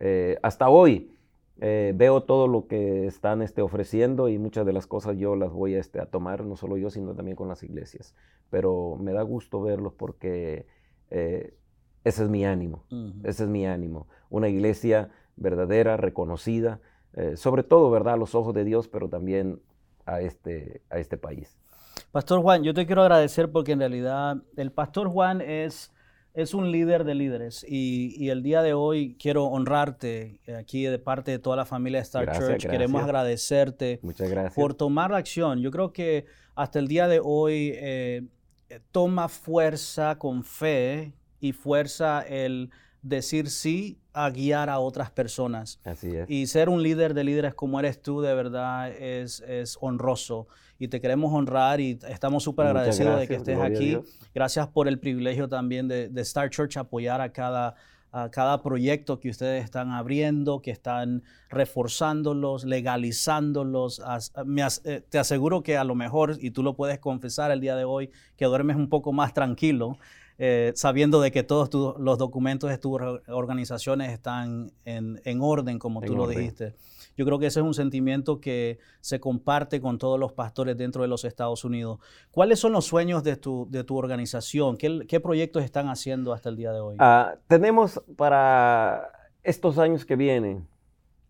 Eh, 0.00 0.38
hasta 0.42 0.68
hoy 0.68 1.12
eh, 1.60 1.92
veo 1.96 2.22
todo 2.22 2.48
lo 2.48 2.66
que 2.66 3.06
están 3.06 3.42
este, 3.42 3.62
ofreciendo 3.62 4.28
y 4.28 4.38
muchas 4.38 4.66
de 4.66 4.72
las 4.72 4.86
cosas 4.86 5.16
yo 5.16 5.36
las 5.36 5.52
voy 5.52 5.74
este, 5.74 6.00
a 6.00 6.06
tomar, 6.06 6.44
no 6.44 6.56
solo 6.56 6.76
yo, 6.76 6.90
sino 6.90 7.14
también 7.14 7.36
con 7.36 7.48
las 7.48 7.62
iglesias. 7.62 8.14
Pero 8.50 8.96
me 9.00 9.12
da 9.12 9.22
gusto 9.22 9.62
verlos 9.62 9.92
porque 9.94 10.66
ese 11.10 11.52
es 12.04 12.28
mi 12.28 12.44
ánimo, 12.44 12.84
ese 13.22 13.44
es 13.44 13.48
mi 13.48 13.66
ánimo. 13.66 14.08
Una 14.28 14.48
iglesia 14.48 15.10
verdadera, 15.36 15.96
reconocida, 15.96 16.80
sobre 17.34 17.62
todo, 17.62 17.90
¿verdad?, 17.90 18.14
a 18.14 18.16
los 18.16 18.34
ojos 18.34 18.54
de 18.54 18.64
Dios, 18.64 18.88
pero 18.88 19.08
también 19.08 19.60
a 20.04 20.20
este, 20.20 20.82
a 20.90 20.98
este 20.98 21.16
país. 21.16 21.58
Pastor 22.16 22.40
Juan, 22.40 22.62
yo 22.64 22.72
te 22.72 22.86
quiero 22.86 23.02
agradecer 23.02 23.52
porque 23.52 23.72
en 23.72 23.78
realidad 23.78 24.38
el 24.56 24.72
Pastor 24.72 25.10
Juan 25.10 25.42
es, 25.42 25.92
es 26.32 26.54
un 26.54 26.72
líder 26.72 27.04
de 27.04 27.14
líderes 27.14 27.62
y, 27.68 28.30
el 28.30 28.42
día 28.42 28.62
de 28.62 28.72
hoy 28.72 29.18
quiero 29.20 29.44
honrarte 29.44 30.40
aquí 30.58 30.84
de 30.84 30.98
parte 30.98 31.32
de 31.32 31.38
toda 31.38 31.56
la 31.56 31.66
familia 31.66 31.98
de 31.98 32.04
Star 32.04 32.32
Church. 32.32 32.66
Queremos 32.70 33.02
agradecerte 33.02 34.00
por 34.54 34.72
tomar 34.72 35.10
la 35.10 35.18
acción. 35.18 35.60
Yo 35.60 35.70
creo 35.70 35.92
que 35.92 36.24
hasta 36.54 36.78
el 36.78 36.88
día 36.88 37.06
de 37.06 37.20
hoy 37.22 37.72
eh, 37.74 38.22
toma 38.92 39.28
fuerza 39.28 40.16
con 40.18 40.42
fe 40.42 41.12
y 41.38 41.52
fuerza 41.52 42.22
el 42.22 42.70
decir 43.02 43.50
sí 43.50 43.98
a 44.16 44.30
guiar 44.30 44.70
a 44.70 44.78
otras 44.78 45.10
personas. 45.10 45.78
Así 45.84 46.16
es. 46.16 46.28
Y 46.30 46.46
ser 46.46 46.70
un 46.70 46.82
líder 46.82 47.12
de 47.12 47.22
líderes 47.22 47.54
como 47.54 47.78
eres 47.78 48.00
tú, 48.00 48.22
de 48.22 48.34
verdad, 48.34 48.90
es, 48.90 49.40
es 49.40 49.76
honroso. 49.80 50.48
Y 50.78 50.88
te 50.88 51.02
queremos 51.02 51.34
honrar 51.34 51.80
y 51.80 51.98
estamos 52.08 52.42
súper 52.42 52.66
agradecidos 52.66 53.20
de 53.20 53.28
que 53.28 53.34
estés 53.34 53.58
aquí. 53.60 53.98
Gracias 54.34 54.68
por 54.68 54.88
el 54.88 54.98
privilegio 54.98 55.48
también 55.48 55.86
de, 55.86 56.08
de, 56.08 56.20
Star 56.22 56.48
Church 56.48 56.78
apoyar 56.78 57.20
a 57.20 57.30
cada, 57.30 57.74
a 58.16 58.30
cada 58.30 58.62
proyecto 58.62 59.20
que 59.20 59.28
ustedes 59.28 59.62
están 59.62 59.92
abriendo, 59.92 60.62
que 60.62 60.70
están 60.70 61.22
reforzándolos, 61.50 62.64
legalizándolos. 62.64 64.00
Eh, 64.84 65.02
te 65.06 65.18
aseguro 65.18 65.62
que 65.62 65.76
a 65.76 65.84
lo 65.84 65.94
mejor, 65.94 66.38
y 66.40 66.50
tú 66.50 66.62
lo 66.62 66.74
puedes 66.74 66.98
confesar 66.98 67.50
el 67.50 67.60
día 67.60 67.76
de 67.76 67.84
hoy, 67.84 68.10
que 68.38 68.46
duermes 68.46 68.76
un 68.76 68.88
poco 68.88 69.12
más 69.12 69.34
tranquilo 69.34 69.98
eh, 70.38 70.72
sabiendo 70.76 71.20
de 71.20 71.30
que 71.30 71.42
todos 71.42 71.70
los 71.98 72.18
documentos 72.18 72.70
de 72.70 72.78
tus 72.78 73.00
organizaciones 73.28 74.12
están 74.12 74.72
en, 74.86 75.40
orden, 75.42 75.78
como 75.78 76.00
tú 76.00 76.16
lo 76.16 76.26
dijiste. 76.26 76.74
Yo 77.16 77.24
creo 77.24 77.38
que 77.38 77.46
ese 77.46 77.60
es 77.60 77.66
un 77.66 77.74
sentimiento 77.74 78.40
que 78.40 78.78
se 79.00 79.20
comparte 79.20 79.80
con 79.80 79.98
todos 79.98 80.18
los 80.18 80.32
pastores 80.32 80.76
dentro 80.76 81.02
de 81.02 81.08
los 81.08 81.24
Estados 81.24 81.64
Unidos. 81.64 81.98
¿Cuáles 82.30 82.58
son 82.58 82.72
los 82.72 82.84
sueños 82.84 83.24
de 83.24 83.36
tu, 83.36 83.66
de 83.70 83.84
tu 83.84 83.96
organización? 83.96 84.76
¿Qué, 84.76 85.20
proyectos 85.20 85.64
están 85.64 85.88
haciendo 85.88 86.32
hasta 86.32 86.48
el 86.48 86.56
día 86.56 86.72
de 86.72 86.80
hoy? 86.80 86.96
Ah, 86.98 87.36
tenemos 87.48 88.02
para 88.16 89.10
estos 89.42 89.78
años 89.78 90.04
que 90.04 90.16
vienen, 90.16 90.66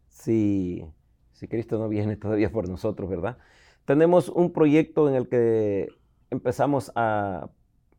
si, 0.08 0.84
si 1.32 1.46
Cristo 1.48 1.78
no 1.78 1.88
viene 1.88 2.16
todavía 2.16 2.50
por 2.50 2.68
nosotros, 2.68 3.08
¿verdad? 3.08 3.38
Tenemos 3.84 4.28
un 4.28 4.52
proyecto 4.52 5.08
en 5.08 5.14
el 5.14 5.28
que 5.28 5.88
empezamos 6.30 6.90
a 6.96 7.48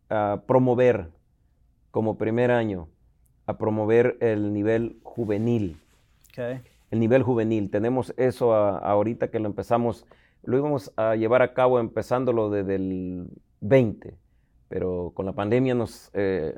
a 0.10 0.44
promover 0.46 1.10
como 1.92 2.18
primer 2.18 2.52
año, 2.52 2.88
a 3.46 3.58
promover 3.58 4.18
el 4.22 4.54
nivel 4.54 5.00
juvenil. 5.04 5.80
El 6.92 7.00
nivel 7.00 7.24
juvenil. 7.24 7.70
Tenemos 7.70 8.14
eso 8.18 8.54
ahorita 8.54 9.30
que 9.30 9.40
lo 9.40 9.48
empezamos, 9.48 10.06
lo 10.44 10.58
íbamos 10.58 10.94
a 10.96 11.16
llevar 11.16 11.42
a 11.42 11.54
cabo 11.54 11.80
empezándolo 11.80 12.50
desde 12.50 12.76
el 12.76 13.28
20, 13.62 14.18
pero 14.70 15.12
con 15.14 15.26
la 15.26 15.34
pandemia 15.34 15.76
nos 15.76 16.10
eh, 16.14 16.58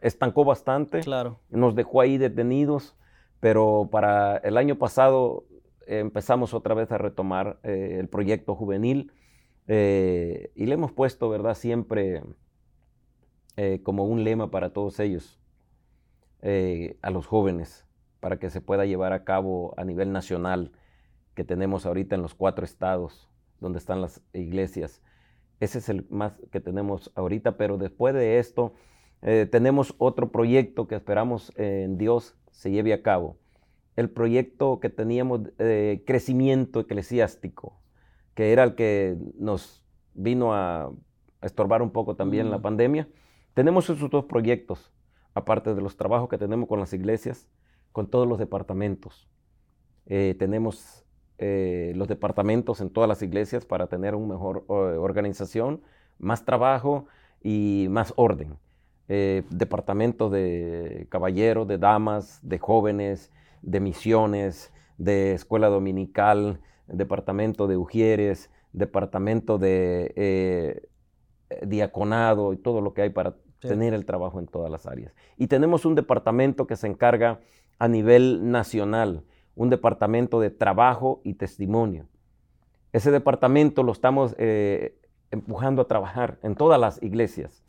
estancó 0.00 0.44
bastante, 0.44 1.00
claro. 1.00 1.38
nos 1.50 1.74
dejó 1.74 2.00
ahí 2.00 2.18
detenidos, 2.18 2.96
pero 3.40 3.88
para 3.90 4.36
el 4.38 4.56
año 4.56 4.76
pasado 4.76 5.44
empezamos 5.86 6.54
otra 6.54 6.74
vez 6.74 6.90
a 6.92 6.98
retomar 6.98 7.58
eh, 7.62 7.98
el 8.00 8.08
proyecto 8.08 8.54
juvenil 8.54 9.12
eh, 9.68 10.50
y 10.54 10.66
le 10.66 10.74
hemos 10.74 10.92
puesto, 10.92 11.28
¿verdad? 11.28 11.54
Siempre 11.54 12.22
eh, 13.56 13.80
como 13.82 14.04
un 14.04 14.24
lema 14.24 14.50
para 14.50 14.72
todos 14.72 14.98
ellos, 15.00 15.38
eh, 16.40 16.96
a 17.02 17.10
los 17.10 17.26
jóvenes, 17.26 17.86
para 18.22 18.38
que 18.38 18.50
se 18.50 18.60
pueda 18.60 18.86
llevar 18.86 19.12
a 19.12 19.24
cabo 19.24 19.74
a 19.76 19.84
nivel 19.84 20.12
nacional, 20.12 20.70
que 21.34 21.42
tenemos 21.42 21.86
ahorita 21.86 22.14
en 22.14 22.22
los 22.22 22.36
cuatro 22.36 22.64
estados 22.64 23.28
donde 23.58 23.80
están 23.80 24.00
las 24.00 24.22
iglesias. 24.32 25.02
Ese 25.58 25.78
es 25.78 25.88
el 25.88 26.06
más 26.08 26.40
que 26.52 26.60
tenemos 26.60 27.10
ahorita, 27.16 27.56
pero 27.56 27.78
después 27.78 28.14
de 28.14 28.38
esto 28.38 28.74
eh, 29.22 29.48
tenemos 29.50 29.96
otro 29.98 30.30
proyecto 30.30 30.86
que 30.86 30.94
esperamos 30.94 31.52
en 31.56 31.98
Dios 31.98 32.36
se 32.52 32.70
lleve 32.70 32.92
a 32.92 33.02
cabo. 33.02 33.38
El 33.96 34.08
proyecto 34.08 34.78
que 34.78 34.88
teníamos 34.88 35.42
de 35.58 36.04
crecimiento 36.06 36.78
eclesiástico, 36.78 37.80
que 38.34 38.52
era 38.52 38.62
el 38.62 38.76
que 38.76 39.18
nos 39.36 39.84
vino 40.14 40.54
a, 40.54 40.92
estorbar 41.40 41.82
un 41.82 41.90
poco 41.90 42.14
también 42.14 42.52
la 42.52 42.62
pandemia. 42.62 43.08
Tenemos 43.52 43.90
esos 43.90 44.08
dos 44.10 44.26
proyectos, 44.26 44.92
aparte 45.34 45.74
de 45.74 45.82
los 45.82 45.96
trabajos 45.96 46.28
que 46.28 46.38
tenemos 46.38 46.68
con 46.68 46.78
las 46.78 46.92
iglesias, 46.92 47.48
con 47.92 48.08
todos 48.08 48.26
los 48.26 48.38
departamentos. 48.38 49.28
Eh, 50.06 50.34
tenemos 50.38 51.04
eh, 51.38 51.92
los 51.96 52.08
departamentos 52.08 52.80
en 52.80 52.90
todas 52.90 53.08
las 53.08 53.22
iglesias 53.22 53.64
para 53.64 53.86
tener 53.86 54.14
una 54.14 54.34
mejor 54.34 54.64
organización, 54.68 55.82
más 56.18 56.44
trabajo 56.44 57.06
y 57.42 57.86
más 57.90 58.12
orden. 58.16 58.56
Eh, 59.08 59.44
departamento 59.50 60.30
de 60.30 61.06
caballeros, 61.10 61.68
de 61.68 61.78
damas, 61.78 62.40
de 62.42 62.58
jóvenes, 62.58 63.30
de 63.60 63.80
misiones, 63.80 64.72
de 64.98 65.34
escuela 65.34 65.68
dominical, 65.68 66.60
departamento 66.86 67.66
de 67.66 67.76
ujieres, 67.76 68.50
departamento 68.72 69.58
de 69.58 70.88
diaconado 71.66 72.54
y 72.54 72.56
todo 72.56 72.80
lo 72.80 72.94
que 72.94 73.02
hay 73.02 73.10
para 73.10 73.36
tener 73.60 73.94
el 73.94 74.04
trabajo 74.04 74.40
en 74.40 74.46
todas 74.46 74.70
las 74.70 74.86
áreas. 74.86 75.14
Y 75.36 75.46
tenemos 75.46 75.84
un 75.84 75.94
departamento 75.94 76.66
que 76.66 76.76
se 76.76 76.86
encarga 76.86 77.40
a 77.82 77.88
nivel 77.88 78.52
nacional, 78.52 79.24
un 79.56 79.68
departamento 79.68 80.38
de 80.38 80.50
trabajo 80.50 81.20
y 81.24 81.34
testimonio. 81.34 82.06
Ese 82.92 83.10
departamento 83.10 83.82
lo 83.82 83.90
estamos 83.90 84.36
eh, 84.38 85.00
empujando 85.32 85.82
a 85.82 85.88
trabajar 85.88 86.38
en 86.44 86.54
todas 86.54 86.78
las 86.78 87.02
iglesias 87.02 87.64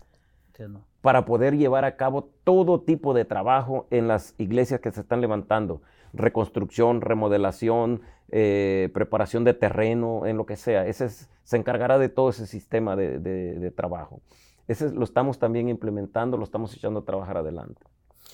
para 1.01 1.25
poder 1.25 1.57
llevar 1.57 1.83
a 1.83 1.95
cabo 1.95 2.29
todo 2.43 2.81
tipo 2.81 3.15
de 3.15 3.25
trabajo 3.25 3.87
en 3.89 4.07
las 4.07 4.35
iglesias 4.37 4.81
que 4.81 4.91
se 4.91 5.01
están 5.01 5.19
levantando. 5.19 5.81
Reconstrucción, 6.13 7.01
remodelación, 7.01 8.01
eh, 8.29 8.91
preparación 8.93 9.43
de 9.43 9.55
terreno, 9.55 10.27
en 10.27 10.37
lo 10.37 10.45
que 10.45 10.57
sea. 10.57 10.85
Ese 10.85 11.09
se 11.09 11.57
encargará 11.57 11.97
de 11.97 12.09
todo 12.09 12.29
ese 12.29 12.45
sistema 12.45 12.95
de 12.95 13.73
trabajo. 13.75 14.21
Ese 14.67 14.91
lo 14.91 15.05
estamos 15.05 15.39
también 15.39 15.69
implementando, 15.69 16.37
lo 16.37 16.43
estamos 16.43 16.71
echando 16.75 16.99
a 16.99 17.03
trabajar 17.03 17.37
adelante. 17.37 17.81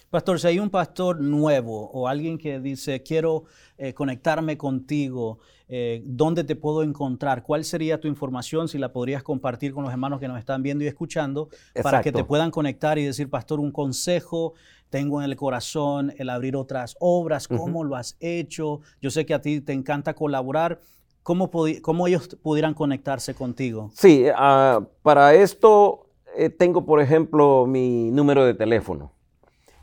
Pastor, 0.10 0.40
si 0.40 0.48
hay 0.48 0.60
un 0.60 0.72
pastor 0.72 1.22
nuevo 1.22 1.92
o 1.92 2.08
alguien 2.08 2.40
que 2.40 2.60
dice, 2.60 3.04
quiero 3.04 3.44
eh, 3.78 3.94
conectarme 3.94 4.58
contigo, 4.58 5.38
eh, 5.68 6.02
¿dónde 6.04 6.44
te 6.44 6.56
puedo 6.56 6.82
encontrar? 6.82 7.44
¿Cuál 7.44 7.64
sería 7.64 8.00
tu 8.00 8.08
información? 8.08 8.68
Si 8.68 8.80
la 8.80 8.92
podrías 8.92 9.22
compartir 9.22 9.72
con 9.72 9.84
los 9.84 9.92
hermanos 9.92 10.20
que 10.20 10.28
nos 10.28 10.40
están 10.40 10.64
viendo 10.64 10.84
y 10.84 10.88
escuchando, 10.88 11.50
para 11.84 12.02
que 12.02 12.12
te 12.12 12.24
puedan 12.24 12.50
conectar 12.50 12.98
y 12.98 13.06
decir, 13.06 13.30
pastor, 13.30 13.60
un 13.60 13.72
consejo, 13.72 14.56
tengo 14.90 15.22
en 15.22 15.30
el 15.30 15.36
corazón 15.36 16.12
el 16.18 16.32
abrir 16.32 16.56
otras 16.56 16.96
obras, 17.00 17.48
¿cómo 17.48 17.84
lo 17.84 17.96
has 17.96 18.18
hecho? 18.20 18.82
Yo 19.02 19.12
sé 19.12 19.28
que 19.28 19.36
a 19.36 19.42
ti 19.42 19.62
te 19.62 19.74
encanta 19.74 20.16
colaborar. 20.16 20.80
¿Cómo, 21.22 21.52
cómo 21.84 22.08
ellos 22.08 22.36
pudieran 22.42 22.74
conectarse 22.74 23.36
contigo? 23.36 23.92
Sí, 23.94 24.26
ah, 24.36 24.82
para 25.04 25.36
esto 25.36 26.08
eh, 26.36 26.50
tengo, 26.50 26.86
por 26.86 27.00
ejemplo, 27.02 27.68
mi 27.68 28.10
número 28.10 28.46
de 28.46 28.56
teléfono. 28.56 29.12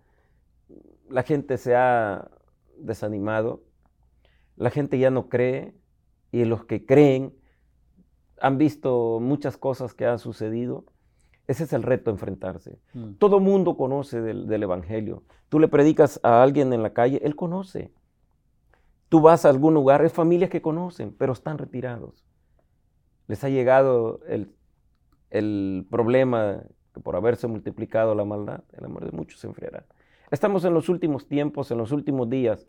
la 1.07 1.21
gente 1.21 1.59
se 1.59 1.75
ha 1.75 2.31
desanimado, 2.79 3.61
la 4.55 4.71
gente 4.71 4.97
ya 4.97 5.11
no 5.11 5.29
cree 5.29 5.75
y 6.31 6.45
los 6.45 6.65
que 6.65 6.83
creen 6.83 7.35
han 8.39 8.57
visto 8.57 9.19
muchas 9.21 9.55
cosas 9.55 9.93
que 9.93 10.07
han 10.07 10.17
sucedido. 10.17 10.85
Ese 11.47 11.63
es 11.63 11.73
el 11.73 11.83
reto, 11.83 12.11
enfrentarse. 12.11 12.79
Mm. 12.93 13.13
Todo 13.13 13.39
mundo 13.39 13.75
conoce 13.75 14.21
del, 14.21 14.47
del, 14.47 14.63
Evangelio. 14.63 15.23
Tú 15.49 15.59
le 15.59 15.67
predicas 15.67 16.19
a 16.23 16.43
alguien 16.43 16.71
en 16.73 16.83
la 16.83 16.93
calle, 16.93 17.19
él 17.23 17.35
conoce. 17.35 17.91
Tú 19.09 19.21
vas 19.21 19.45
a 19.45 19.49
algún 19.49 19.73
lugar, 19.73 20.05
es 20.05 20.13
familias 20.13 20.49
que 20.49 20.61
conocen, 20.61 21.13
pero 21.17 21.33
están 21.33 21.57
retirados. 21.57 22.25
Les 23.27 23.43
ha 23.43 23.49
llegado 23.49 24.21
el, 24.27 24.55
el 25.29 25.85
problema 25.89 26.63
que 26.93 27.01
por 27.01 27.15
haberse 27.15 27.47
multiplicado 27.47 28.15
la 28.15 28.23
maldad, 28.23 28.63
el 28.77 28.85
amor 28.85 29.05
de 29.05 29.11
muchos 29.11 29.39
se 29.39 29.47
enfriará. 29.47 29.85
Estamos 30.29 30.63
en 30.63 30.73
los 30.73 30.87
últimos 30.87 31.27
tiempos, 31.27 31.71
en 31.71 31.77
los 31.77 31.91
últimos 31.91 32.29
días, 32.29 32.67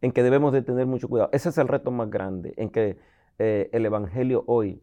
en 0.00 0.10
que 0.10 0.22
debemos 0.22 0.52
de 0.52 0.62
tener 0.62 0.86
mucho 0.86 1.08
cuidado. 1.08 1.30
Ese 1.32 1.50
es 1.50 1.58
el 1.58 1.68
reto 1.68 1.90
más 1.92 2.10
grande, 2.10 2.54
en 2.56 2.70
que 2.70 2.98
eh, 3.38 3.70
el 3.72 3.86
Evangelio 3.86 4.42
hoy 4.46 4.82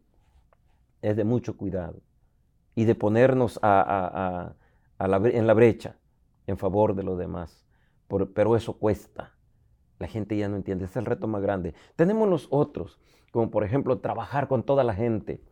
es 1.01 1.17
de 1.17 1.23
mucho 1.23 1.57
cuidado 1.57 1.99
y 2.75 2.85
de 2.85 2.95
ponernos 2.95 3.59
a, 3.61 4.55
en 4.99 5.47
la 5.47 5.53
brecha 5.53 5.97
en 6.47 6.57
favor 6.57 6.95
de 6.95 7.03
los 7.03 7.17
demás. 7.17 7.65
pero 8.07 8.55
eso 8.55 8.73
cuesta. 8.73 9.33
La 9.99 10.07
gente 10.07 10.35
ya 10.35 10.49
no 10.49 10.55
entiende. 10.55 10.85
Ese 10.85 10.93
es 10.93 10.97
el 10.97 11.05
reto 11.05 11.27
más 11.27 11.41
grande. 11.41 11.75
Tenemos 11.95 12.27
los 12.27 12.47
otros, 12.49 12.99
como 13.31 13.51
por 13.51 13.63
ejemplo 13.63 13.99
trabajar 13.99 14.47
con 14.47 14.63
toda 14.63 14.83
la 14.83 14.95
gente. 14.95 15.43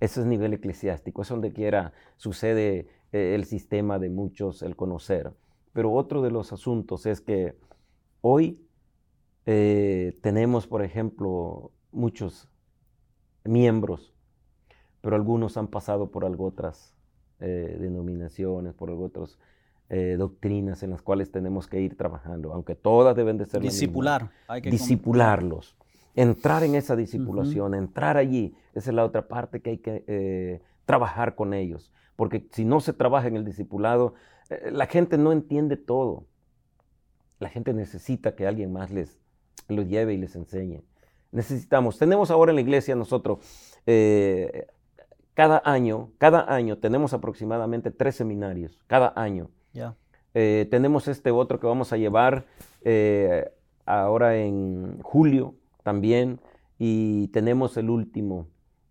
Ese 0.00 0.20
es 0.20 0.26
nivel 0.26 0.52
eclesiástico, 0.52 1.22
es 1.22 1.28
donde 1.28 1.52
quiera 1.52 1.94
sucede 2.16 2.88
eh, 3.12 3.34
el 3.34 3.46
sistema 3.46 3.98
de 3.98 4.10
muchos, 4.10 4.62
el 4.62 4.76
conocer. 4.76 5.32
Pero 5.72 5.92
otro 5.92 6.20
de 6.20 6.30
los 6.30 6.52
asuntos 6.52 7.06
es 7.06 7.20
que 7.20 7.56
hoy 8.20 8.66
eh, 9.46 10.18
tenemos, 10.22 10.66
por 10.66 10.82
ejemplo, 10.82 11.72
muchos 11.92 12.48
miembros, 13.44 14.12
pero 15.00 15.16
algunos 15.16 15.56
han 15.56 15.68
pasado 15.68 16.10
por 16.10 16.24
algo 16.24 16.46
otras 16.46 16.94
eh, 17.40 17.76
denominaciones, 17.80 18.74
por 18.74 18.90
algo 18.90 19.06
otras 19.06 19.38
doctrinas 20.18 20.82
en 20.82 20.90
las 20.90 21.00
cuales 21.00 21.30
tenemos 21.30 21.68
que 21.68 21.80
ir 21.80 21.96
trabajando, 21.96 22.52
aunque 22.52 22.74
todas 22.74 23.14
deben 23.14 23.38
de 23.38 23.46
ser 23.46 23.62
Discipular. 23.62 24.32
Hay 24.48 24.60
que 24.60 24.68
Discipularlos 24.68 25.76
entrar 26.16 26.64
en 26.64 26.74
esa 26.74 26.96
discipulación, 26.96 27.74
entrar 27.74 28.16
allí, 28.16 28.54
esa 28.74 28.90
es 28.90 28.96
la 28.96 29.04
otra 29.04 29.28
parte 29.28 29.60
que 29.60 29.70
hay 29.70 29.78
que 29.78 30.04
eh, 30.06 30.62
trabajar 30.86 31.34
con 31.34 31.54
ellos. 31.54 31.92
Porque 32.16 32.48
si 32.50 32.64
no 32.64 32.80
se 32.80 32.94
trabaja 32.94 33.28
en 33.28 33.36
el 33.36 33.44
discipulado, 33.44 34.14
eh, 34.48 34.70
la 34.72 34.86
gente 34.86 35.18
no 35.18 35.30
entiende 35.30 35.76
todo. 35.76 36.24
La 37.38 37.50
gente 37.50 37.74
necesita 37.74 38.34
que 38.34 38.46
alguien 38.46 38.72
más 38.72 38.90
les 38.90 39.20
lo 39.68 39.82
lleve 39.82 40.14
y 40.14 40.16
les 40.16 40.34
enseñe. 40.34 40.82
Necesitamos, 41.32 41.98
tenemos 41.98 42.30
ahora 42.30 42.50
en 42.50 42.56
la 42.56 42.62
iglesia 42.62 42.96
nosotros, 42.96 43.40
eh, 43.84 44.66
cada 45.36 45.62
año, 45.64 46.10
cada 46.18 46.52
año 46.52 46.78
tenemos 46.78 47.12
aproximadamente 47.12 47.92
tres 47.92 48.16
seminarios, 48.16 48.82
cada 48.88 49.12
año. 49.14 49.50
tenemos 50.32 51.06
este 51.06 51.30
otro 51.30 51.60
que 51.60 51.68
vamos 51.68 51.92
a 51.92 51.96
llevar 51.96 52.46
ahora 53.86 54.36
en 54.36 55.00
julio, 55.02 55.54
también 55.86 56.40
y 56.78 57.28
tenemos 57.28 57.76
el 57.76 57.90
último, 57.90 58.48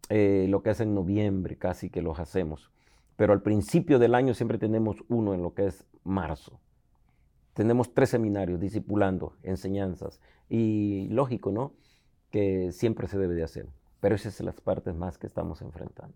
eh, 0.08 0.48
lo 0.50 0.64
que 0.64 0.70
es 0.70 0.80
en 0.80 0.96
noviembre, 0.96 1.58
casi 1.58 1.90
que 1.90 2.02
los 2.02 2.20
hacemos. 2.20 2.72
Pero 3.18 3.34
al 3.34 3.42
principio 3.42 4.00
del 4.00 4.16
año 4.16 4.34
siempre 4.34 4.58
tenemos 4.58 5.04
uno 5.10 5.34
en 5.34 5.42
lo 5.42 5.54
que 5.54 5.68
es 5.68 5.86
marzo. 6.06 6.62
Tenemos 7.54 7.94
tres 7.94 8.12
seminarios, 8.12 8.62
discipulando, 8.62 9.36
enseñanzas. 9.44 10.22
Y 10.48 11.10
lógico, 11.10 11.52
¿no? 11.52 11.74
Que 12.32 12.72
siempre 12.72 13.10
se 13.10 13.18
debe 13.18 13.36
de 13.36 13.44
hacer. 13.44 13.68
Pero 14.00 14.16
esas 14.16 14.36
son 14.36 14.46
las 14.46 14.62
partes 14.62 14.96
más 14.96 15.18
que 15.18 15.28
estamos 15.28 15.62
enfrentando. 15.62 16.16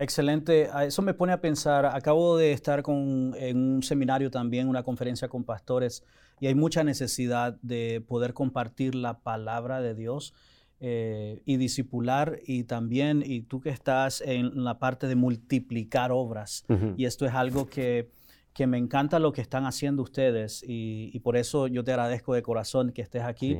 Excelente. 0.00 0.70
Eso 0.86 1.02
me 1.02 1.12
pone 1.12 1.34
a 1.34 1.42
pensar, 1.42 1.84
acabo 1.84 2.38
de 2.38 2.52
estar 2.52 2.82
con, 2.82 3.34
en 3.36 3.58
un 3.58 3.82
seminario 3.82 4.30
también, 4.30 4.66
una 4.66 4.82
conferencia 4.82 5.28
con 5.28 5.44
pastores, 5.44 6.04
y 6.40 6.46
hay 6.46 6.54
mucha 6.54 6.82
necesidad 6.82 7.58
de 7.60 8.02
poder 8.08 8.32
compartir 8.32 8.94
la 8.94 9.18
palabra 9.18 9.82
de 9.82 9.94
Dios 9.94 10.32
eh, 10.80 11.42
y 11.44 11.58
discipular, 11.58 12.38
y 12.46 12.64
también, 12.64 13.22
y 13.22 13.42
tú 13.42 13.60
que 13.60 13.68
estás 13.68 14.22
en 14.22 14.64
la 14.64 14.78
parte 14.78 15.06
de 15.06 15.16
multiplicar 15.16 16.12
obras, 16.12 16.64
y 16.96 17.04
esto 17.04 17.26
es 17.26 17.34
algo 17.34 17.66
que, 17.66 18.08
que, 18.54 18.66
me 18.66 18.78
encanta 18.78 19.18
lo 19.18 19.32
que 19.32 19.42
están 19.42 19.66
haciendo 19.66 20.02
ustedes, 20.02 20.64
y, 20.66 21.18
por 21.20 21.36
eso 21.36 21.66
yo 21.66 21.84
te 21.84 21.92
agradezco 21.92 22.32
de 22.32 22.40
corazón 22.40 22.92
que 22.92 23.02
estés 23.02 23.22
aquí 23.22 23.58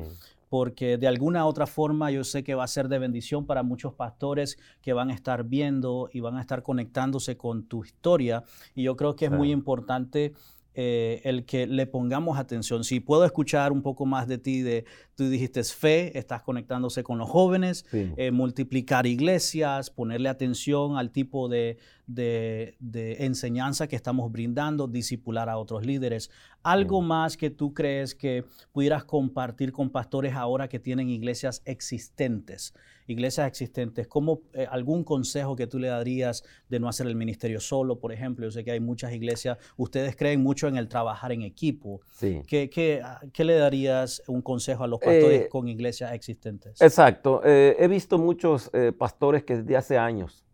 porque 0.51 0.97
de 0.97 1.07
alguna 1.07 1.45
otra 1.45 1.65
forma 1.65 2.11
yo 2.11 2.25
sé 2.25 2.43
que 2.43 2.55
va 2.55 2.65
a 2.65 2.67
ser 2.67 2.89
de 2.89 2.99
bendición 2.99 3.45
para 3.45 3.63
muchos 3.63 3.93
pastores 3.93 4.57
que 4.81 4.91
van 4.91 5.09
a 5.09 5.13
estar 5.13 5.45
viendo 5.45 6.09
y 6.11 6.19
van 6.19 6.35
a 6.35 6.41
estar 6.41 6.61
conectándose 6.61 7.37
con 7.37 7.63
tu 7.63 7.85
historia. 7.85 8.43
Y 8.75 8.83
yo 8.83 8.97
creo 8.97 9.15
que 9.15 9.27
es 9.27 9.31
muy 9.31 9.49
importante 9.49 10.33
eh, 10.73 11.21
el 11.25 11.45
que 11.45 11.67
le 11.67 11.85
pongamos 11.85 12.37
atención. 12.39 12.83
Si 12.85 13.01
puedo 13.01 13.25
escuchar 13.25 13.73
un 13.73 13.81
poco 13.81 14.05
más 14.05 14.27
de 14.27 14.37
ti, 14.37 14.61
de 14.61 14.85
tú 15.15 15.27
dijiste 15.27 15.61
fe, 15.65 16.17
estás 16.17 16.43
conectándose 16.43 17.03
con 17.03 17.17
los 17.17 17.29
jóvenes, 17.29 17.85
eh, 17.91 18.31
multiplicar 18.31 19.05
iglesias, 19.05 19.89
ponerle 19.89 20.29
atención 20.29 20.97
al 20.97 21.11
tipo 21.11 21.49
de, 21.49 21.77
de, 22.07 22.77
enseñanza 23.19 23.87
que 23.87 23.95
estamos 23.95 24.31
brindando, 24.31 24.87
disipular 24.87 25.49
a 25.49 25.57
otros 25.57 25.85
líderes. 25.85 26.31
Algo 26.63 27.01
más 27.01 27.35
que 27.35 27.49
tú 27.49 27.73
crees 27.73 28.15
que 28.15 28.45
pudieras 28.71 29.03
compartir 29.03 29.73
con 29.73 29.89
pastores 29.89 30.35
ahora 30.35 30.69
que 30.69 30.79
tienen 30.79 31.09
iglesias 31.09 31.61
existentes 31.65 32.73
iglesias 33.11 33.47
existentes, 33.47 34.07
¿cómo, 34.07 34.41
eh, 34.53 34.67
algún 34.69 35.03
consejo 35.03 35.55
que 35.55 35.67
tú 35.67 35.79
le 35.79 35.89
darías 35.89 36.43
de 36.69 36.79
no 36.79 36.87
hacer 36.87 37.07
el 37.07 37.15
ministerio 37.15 37.59
solo, 37.59 37.99
por 37.99 38.11
ejemplo? 38.11 38.45
Yo 38.45 38.51
sé 38.51 38.63
que 38.63 38.71
hay 38.71 38.79
muchas 38.79 39.13
iglesias, 39.13 39.57
ustedes 39.77 40.15
creen 40.15 40.41
mucho 40.41 40.67
en 40.67 40.77
el 40.77 40.87
trabajar 40.87 41.31
en 41.31 41.41
equipo. 41.43 42.01
Sí. 42.09 42.41
¿Qué, 42.47 43.01
ah, 43.03 43.21
le 43.37 43.55
darías 43.55 44.23
un 44.27 44.41
consejo 44.41 44.83
a 44.83 44.87
los 44.87 44.99
pastores 44.99 45.41
eh, 45.41 45.49
con 45.49 45.67
iglesias 45.67 46.13
existentes? 46.13 46.81
Exacto. 46.81 47.41
Eh, 47.43 47.75
he 47.79 47.87
visto 47.87 48.17
muchos 48.17 48.71
pastores 48.97 49.43
que 49.43 49.57
desde 49.57 49.77
hace 49.77 49.97
años, 49.97 50.45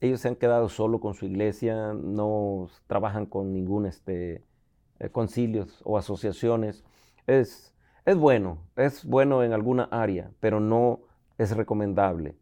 ellos 0.00 0.20
se 0.20 0.28
han 0.28 0.36
quedado 0.36 0.68
solo 0.68 1.00
con 1.00 1.14
su 1.14 1.24
iglesia, 1.24 1.92
no 1.94 2.68
trabajan 2.86 3.26
con 3.26 3.52
ningún 3.52 3.86
este, 3.86 4.44
concilios 5.12 5.80
o 5.84 5.96
asociaciones. 5.96 6.84
Es, 7.26 7.74
es 8.04 8.16
bueno, 8.16 8.58
es 8.76 9.04
bueno 9.04 9.42
en 9.42 9.52
alguna 9.52 9.84
área, 9.84 10.30
pero 10.40 10.60
no 10.60 11.00
es 11.38 11.56
recomendable. 11.56 12.36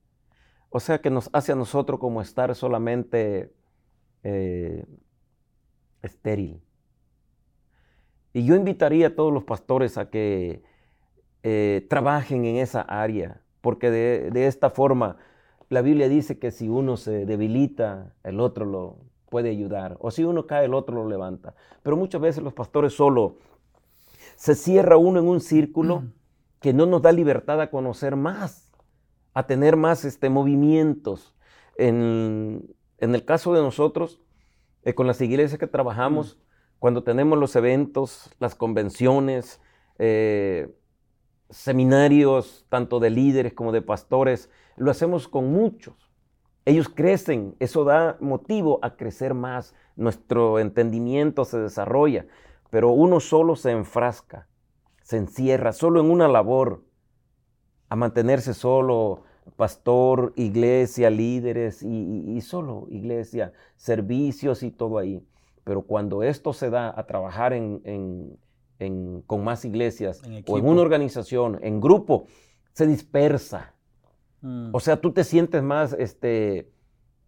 O 0.70 0.81
sea 0.81 1.00
que 1.00 1.11
nos 1.11 1.28
hace 1.33 1.52
a 1.52 1.57
nosotros 1.57 2.00
como 2.00 2.22
estar 2.22 2.55
solamente 2.55 3.52
eh, 4.22 4.87
estéril. 6.02 6.62
Y 8.33 8.44
yo 8.44 8.57
invitaría 8.57 9.09
a 9.09 9.14
todos 9.14 9.33
los 9.33 9.44
pastores 9.44 9.98
a 9.98 10.09
que 10.09 10.62
eh, 11.42 11.87
trabajen 11.90 12.44
en 12.46 12.57
esa 12.57 12.81
área, 12.81 13.42
porque 13.61 13.90
de, 13.90 14.31
de, 14.31 14.46
esta 14.46 14.70
forma 14.70 15.18
la 15.68 15.83
Biblia 15.83 16.09
dice 16.09 16.38
que 16.38 16.50
si 16.50 16.68
uno 16.68 16.96
se 16.96 17.26
debilita, 17.26 18.14
el 18.24 18.40
otro 18.40 18.64
lo 18.64 18.96
puede 19.28 19.50
ayudar, 19.50 19.96
o 20.00 20.11
si 20.11 20.24
uno 20.24 20.46
cae, 20.46 20.64
el 20.64 20.74
otro 20.74 20.96
lo 20.96 21.09
levanta. 21.09 21.55
Pero 21.83 21.96
muchas 21.96 22.20
veces 22.20 22.42
los 22.42 22.55
pastores 22.55 22.94
solo 22.94 23.37
se 24.37 24.55
cierra 24.55 24.96
uno 24.96 25.20
en 25.20 25.28
un 25.28 25.40
círculo 25.40 26.05
que 26.61 26.72
no 26.72 26.87
nos 26.87 27.02
da 27.02 27.12
libertad 27.12 27.61
a 27.61 27.70
conocer 27.70 28.16
más 28.16 28.62
a 29.35 29.47
tener 29.47 29.77
más 29.77 30.05
este, 30.05 30.29
movimientos. 30.29 31.35
En, 31.77 32.75
el 32.99 33.25
caso 33.25 33.53
de 33.53 33.62
nosotros, 33.62 34.21
eh, 34.85 34.95
con 34.95 35.07
las 35.07 35.21
iglesias 35.21 35.59
que 35.59 35.66
trabajamos, 35.66 36.38
cuando 36.79 37.03
tenemos 37.03 37.38
los 37.38 37.57
eventos, 37.57 38.31
las 38.38 38.55
convenciones, 38.55 39.61
eh, 39.99 40.75
seminarios, 41.51 42.66
tanto 42.68 42.99
de 43.01 43.11
líderes 43.11 43.53
como 43.53 43.73
de 43.73 43.83
pastores, 43.83 44.51
lo 44.77 44.90
hacemos 44.90 45.29
con 45.29 45.51
muchos. 45.53 46.11
Ellos 46.64 46.88
crecen, 46.88 47.57
eso 47.59 47.85
da 47.85 48.16
motivo 48.21 48.79
a 48.83 48.97
crecer 48.97 49.35
más, 49.35 49.75
nuestro 49.97 50.59
entendimiento 50.59 51.45
se 51.45 51.59
desarrolla, 51.59 52.27
pero 52.71 52.90
uno 52.90 53.21
solo 53.21 53.57
se 53.57 53.73
enfrasca, 53.73 54.49
se 55.03 55.16
encierra 55.16 55.73
solo 55.73 56.01
en 56.01 56.11
una 56.11 56.29
labor 56.29 56.85
a 57.92 57.96
mantenerse 57.96 58.55
solo, 58.55 59.20
pastor, 59.55 60.33
iglesia, 60.37 61.11
líderes 61.11 61.83
y, 61.83 62.40
solo 62.40 62.87
iglesia, 62.88 63.52
servicios 63.76 64.62
y 64.62 64.70
todo 64.70 64.96
ahí. 64.96 65.22
Pero 65.62 65.83
cuando 65.83 66.22
esto 66.22 66.55
se 66.55 66.70
da 66.70 66.98
a 66.98 67.07
trabajar 67.07 67.52
en, 67.52 68.38
con 69.26 69.44
más 69.44 69.66
iglesias 69.66 70.22
o 70.46 70.57
en 70.57 70.66
una 70.66 70.81
organización, 70.81 71.59
en 71.61 71.83
grupo, 71.83 72.24
se 72.72 72.87
dispersa. 72.87 73.74
Mm. 74.40 74.70
O 74.72 74.81
sea, 74.81 74.98
tú 74.98 75.12
te 75.12 75.22
sientes 75.22 75.62
más, 75.62 75.92
este, 75.92 76.70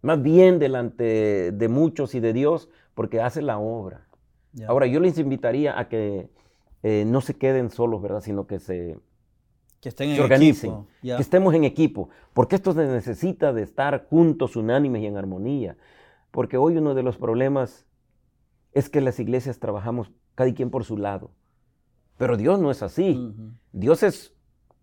más 0.01 0.19
bien 0.19 0.57
delante 0.57 1.51
de 1.51 1.67
muchos 1.67 2.15
y 2.15 2.19
de 2.19 2.33
Dios 2.33 2.69
porque 2.95 3.21
hace 3.21 3.43
la 3.43 3.59
obra. 3.59 4.07
Ahora, 4.67 4.87
yo 4.87 4.99
les 4.99 5.19
invitaría 5.19 5.77
a 5.77 5.89
que 5.89 6.27
eh, 6.81 7.03
no 7.05 7.21
se 7.21 7.35
queden 7.35 7.69
solos, 7.69 8.01
¿verdad? 8.01 8.21
Sino 8.21 8.47
que 8.47 8.57
se, 8.57 8.97
que 9.85 9.89
estén 9.89 10.09
en 10.09 10.19
organicen, 10.19 10.87
que 11.03 11.21
estemos 11.21 11.53
en 11.53 11.63
equipo, 11.63 12.09
porque 12.33 12.55
esto 12.55 12.73
se 12.73 12.87
necesita 12.87 13.53
de 13.53 13.61
estar 13.61 14.07
juntos, 14.09 14.55
unánimes 14.55 15.03
y 15.03 15.05
en 15.05 15.15
armonía. 15.15 15.77
Porque 16.31 16.57
hoy 16.57 16.77
uno 16.77 16.95
de 16.95 17.03
los 17.03 17.17
problemas 17.17 17.85
es 18.71 18.89
que 18.89 18.99
las 18.99 19.19
iglesias 19.19 19.59
trabajamos 19.59 20.11
cada 20.33 20.51
quien 20.55 20.71
por 20.71 20.85
su 20.85 20.97
lado. 20.97 21.29
Pero 22.17 22.35
Dios 22.35 22.59
no 22.59 22.71
es 22.71 22.81
así. 22.81 23.31
Dios 23.73 24.01
es 24.01 24.33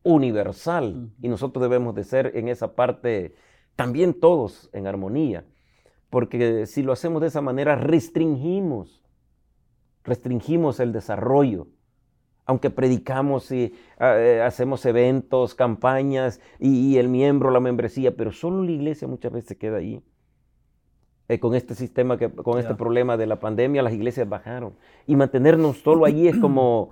universal 0.04 1.10
y 1.20 1.26
nosotros 1.26 1.60
debemos 1.62 1.96
de 1.96 2.04
ser 2.04 2.36
en 2.36 2.46
esa 2.46 2.76
parte 2.76 3.34
también 3.74 4.14
todos 4.14 4.70
en 4.72 4.86
armonía. 4.86 5.44
Porque 6.10 6.66
si 6.66 6.84
lo 6.84 6.92
hacemos 6.92 7.22
de 7.22 7.26
esa 7.26 7.40
manera, 7.40 7.74
restringimos, 7.74 9.02
restringimos 10.04 10.78
el 10.78 10.92
desarrollo. 10.92 11.66
Aunque 12.44 12.70
predicamos 12.70 13.52
y 13.52 13.74
ah, 13.98 14.16
eh, 14.18 14.42
hacemos 14.42 14.84
eventos, 14.84 15.54
campañas 15.54 16.40
y, 16.58 16.96
el 16.96 17.08
miembro, 17.08 17.50
la 17.50 17.60
membresía, 17.60 18.16
pero 18.16 18.32
solo 18.32 18.62
la 18.62 18.72
iglesia 18.72 19.06
muchas 19.06 19.32
veces 19.32 19.48
se 19.48 19.58
queda 19.58 19.78
ahí. 19.78 20.02
Eh, 21.28 21.38
con 21.38 21.54
este 21.54 21.74
sistema, 21.74 22.18
que, 22.18 22.30
con 22.30 22.58
este 22.58 22.74
problema 22.74 23.16
de 23.16 23.26
la 23.26 23.38
pandemia, 23.38 23.82
las 23.82 23.92
iglesias 23.92 24.28
bajaron. 24.28 24.74
Y 25.06 25.14
mantenernos 25.14 25.78
solo 25.78 26.04
allí 26.04 26.26
es 26.26 26.36
como 26.36 26.90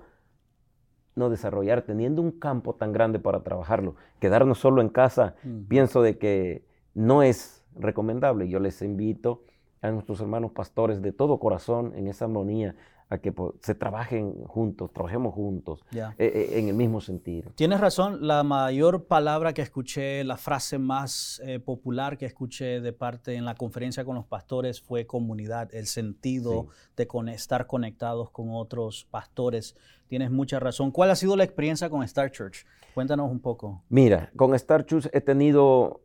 no 1.16 1.30
desarrollar, 1.30 1.82
teniendo 1.82 2.22
un 2.22 2.30
campo 2.30 2.74
tan 2.74 2.92
grande 2.92 3.18
para 3.18 3.42
trabajarlo. 3.42 3.96
Quedarnos 4.20 4.58
solo 4.58 4.80
en 4.80 4.88
casa, 4.88 5.34
pienso 5.68 6.00
de 6.00 6.16
que 6.16 6.64
no 6.94 7.22
es 7.22 7.64
recomendable. 7.74 8.48
Yo 8.48 8.60
les 8.60 8.80
invito 8.82 9.42
a 9.82 9.90
nuestros 9.90 10.20
hermanos 10.20 10.52
pastores 10.52 11.02
de 11.02 11.12
todo 11.12 11.38
corazón 11.40 11.92
en 11.96 12.06
esa 12.06 12.26
armonía 12.26 12.76
a 13.10 13.18
que 13.18 13.34
se 13.60 13.74
trabajen 13.74 14.32
juntos, 14.44 14.92
trabajemos 14.92 15.34
juntos 15.34 15.84
eh, 15.92 16.06
eh, 16.16 16.50
en 16.52 16.68
el 16.68 16.74
mismo 16.74 17.00
sentido. 17.00 17.50
Tienes 17.56 17.80
razón, 17.80 18.24
la 18.26 18.44
mayor 18.44 19.06
palabra 19.06 19.52
que 19.52 19.62
escuché, 19.62 20.22
la 20.22 20.36
frase 20.36 20.78
más 20.78 21.42
eh, 21.44 21.58
popular 21.58 22.16
que 22.16 22.26
escuché 22.26 22.80
de 22.80 22.92
parte 22.92 23.34
en 23.34 23.44
la 23.44 23.56
conferencia 23.56 24.04
con 24.04 24.14
los 24.14 24.26
pastores 24.26 24.80
fue 24.80 25.06
comunidad, 25.06 25.74
el 25.74 25.86
sentido 25.86 26.68
de 26.96 27.08
estar 27.34 27.66
conectados 27.66 28.30
con 28.30 28.50
otros 28.52 29.08
pastores. 29.10 29.76
Tienes 30.06 30.30
mucha 30.30 30.60
razón. 30.60 30.92
¿Cuál 30.92 31.10
ha 31.10 31.16
sido 31.16 31.36
la 31.36 31.42
experiencia 31.42 31.90
con 31.90 32.04
Star 32.04 32.30
Church? 32.30 32.64
Cuéntanos 32.94 33.28
un 33.28 33.40
poco. 33.40 33.82
Mira, 33.88 34.30
con 34.36 34.54
Star 34.54 34.86
Church 34.86 35.08
he 35.12 35.20
tenido, 35.20 36.00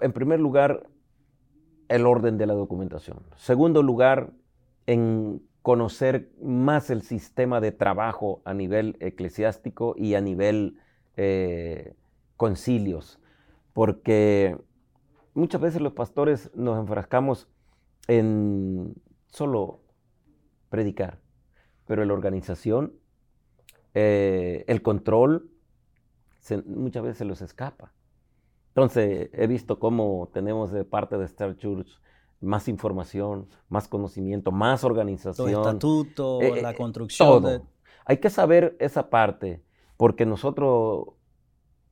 en 0.00 0.12
primer 0.12 0.40
lugar, 0.40 0.88
el 1.88 2.06
orden 2.06 2.38
de 2.38 2.46
la 2.46 2.54
documentación. 2.54 3.18
Segundo 3.36 3.82
lugar, 3.82 4.32
en 4.86 5.42
conocer 5.68 6.30
más 6.40 6.88
el 6.88 7.02
sistema 7.02 7.60
de 7.60 7.72
trabajo 7.72 8.40
a 8.46 8.54
nivel 8.54 8.96
eclesiástico 9.00 9.94
y 9.98 10.14
a 10.14 10.22
nivel 10.22 10.78
eh, 11.18 11.92
concilios, 12.38 13.20
porque 13.74 14.56
muchas 15.34 15.60
veces 15.60 15.82
los 15.82 15.92
pastores 15.92 16.50
nos 16.54 16.78
enfrascamos 16.78 17.48
en 18.06 18.94
solo 19.26 19.82
predicar, 20.70 21.20
pero 21.86 22.02
la 22.02 22.14
organización, 22.14 22.94
eh, 23.92 24.64
el 24.68 24.80
control, 24.80 25.50
muchas 26.64 27.02
veces 27.02 27.18
se 27.18 27.26
los 27.26 27.42
escapa. 27.42 27.92
Entonces, 28.68 29.28
he 29.34 29.46
visto 29.46 29.78
cómo 29.78 30.30
tenemos 30.32 30.72
de 30.72 30.86
parte 30.86 31.18
de 31.18 31.26
Star 31.26 31.58
Church 31.58 32.00
más 32.40 32.68
información, 32.68 33.48
más 33.68 33.88
conocimiento, 33.88 34.52
más 34.52 34.84
organización. 34.84 35.48
El 35.48 35.54
estatuto, 35.54 36.40
eh, 36.40 36.62
la 36.62 36.70
eh, 36.70 36.74
construcción. 36.76 37.28
Todo. 37.28 37.62
Hay 38.04 38.18
que 38.18 38.30
saber 38.30 38.76
esa 38.80 39.10
parte, 39.10 39.62
porque 39.96 40.24
nosotros, 40.24 41.08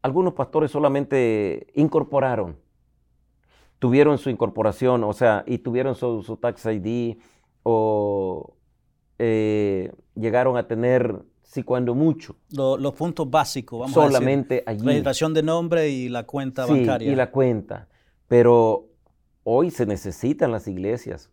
algunos 0.02 0.34
pastores 0.34 0.70
solamente 0.70 1.66
incorporaron, 1.74 2.56
tuvieron 3.78 4.18
su 4.18 4.30
incorporación, 4.30 5.04
o 5.04 5.12
sea, 5.12 5.44
y 5.46 5.58
tuvieron 5.58 5.94
su, 5.94 6.38
tax 6.40 6.66
ID, 6.66 7.18
o 7.62 8.54
eh, 9.18 9.92
llegaron 10.14 10.56
a 10.56 10.66
tener, 10.68 11.22
si 11.42 11.64
cuando 11.64 11.94
mucho. 11.94 12.36
los 12.50 12.94
puntos 12.94 13.28
básicos, 13.28 13.80
vamos 13.80 13.92
solamente 13.92 14.62
a 14.66 14.70
decir. 14.70 14.80
Solamente 14.80 14.86
allí. 14.86 14.86
Registración 14.86 15.34
de 15.34 15.42
nombre 15.42 15.88
y 15.90 16.08
la 16.08 16.24
cuenta 16.24 16.66
sí, 16.66 16.72
bancaria. 16.72 17.12
Y 17.12 17.16
la 17.16 17.30
cuenta. 17.30 17.88
Pero 18.28 18.95
Hoy 19.48 19.70
se 19.70 19.86
necesitan 19.86 20.50
las 20.50 20.66
iglesias 20.66 21.30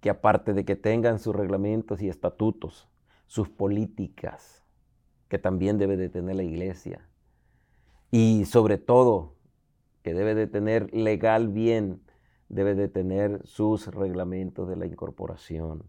que 0.00 0.10
aparte 0.10 0.52
de 0.52 0.64
que 0.64 0.74
tengan 0.74 1.20
sus 1.20 1.32
reglamentos 1.32 2.02
y 2.02 2.08
estatutos, 2.08 2.88
sus 3.28 3.48
políticas, 3.48 4.64
que 5.28 5.38
también 5.38 5.78
debe 5.78 5.96
de 5.96 6.08
tener 6.08 6.34
la 6.34 6.42
iglesia, 6.42 7.08
y 8.10 8.46
sobre 8.46 8.78
todo 8.78 9.36
que 10.02 10.12
debe 10.12 10.34
de 10.34 10.48
tener 10.48 10.92
legal 10.92 11.46
bien, 11.46 12.02
debe 12.48 12.74
de 12.74 12.88
tener 12.88 13.46
sus 13.46 13.86
reglamentos 13.94 14.68
de 14.68 14.74
la 14.74 14.86
incorporación. 14.86 15.84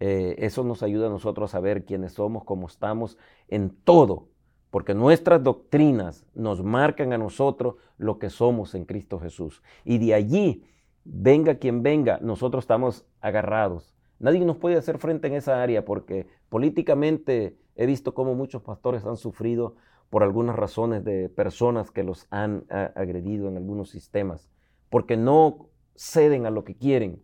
Eh, 0.00 0.34
eso 0.36 0.64
nos 0.64 0.82
ayuda 0.82 1.06
a 1.06 1.10
nosotros 1.10 1.48
a 1.48 1.56
saber 1.56 1.86
quiénes 1.86 2.12
somos, 2.12 2.44
cómo 2.44 2.66
estamos 2.66 3.16
en 3.48 3.70
todo, 3.70 4.28
porque 4.74 4.92
nuestras 4.92 5.40
doctrinas 5.40 6.26
nos 6.34 6.64
marcan 6.64 7.12
a 7.12 7.16
nosotros 7.16 7.76
lo 7.96 8.18
que 8.18 8.28
somos 8.28 8.74
en 8.74 8.86
Cristo 8.86 9.20
Jesús. 9.20 9.62
Y 9.84 9.98
de 9.98 10.14
allí, 10.14 10.64
venga 11.04 11.60
quien 11.60 11.84
venga, 11.84 12.18
nosotros 12.20 12.64
estamos 12.64 13.06
agarrados. 13.20 13.94
Nadie 14.18 14.44
nos 14.44 14.56
puede 14.56 14.74
hacer 14.74 14.98
frente 14.98 15.28
en 15.28 15.34
esa 15.34 15.62
área 15.62 15.84
porque 15.84 16.26
políticamente 16.48 17.56
he 17.76 17.86
visto 17.86 18.14
cómo 18.14 18.34
muchos 18.34 18.62
pastores 18.62 19.04
han 19.04 19.16
sufrido 19.16 19.76
por 20.10 20.24
algunas 20.24 20.56
razones 20.56 21.04
de 21.04 21.28
personas 21.28 21.92
que 21.92 22.02
los 22.02 22.26
han 22.30 22.64
agredido 22.68 23.46
en 23.46 23.56
algunos 23.56 23.90
sistemas, 23.90 24.50
porque 24.90 25.16
no 25.16 25.68
ceden 25.94 26.46
a 26.46 26.50
lo 26.50 26.64
que 26.64 26.74
quieren. 26.74 27.22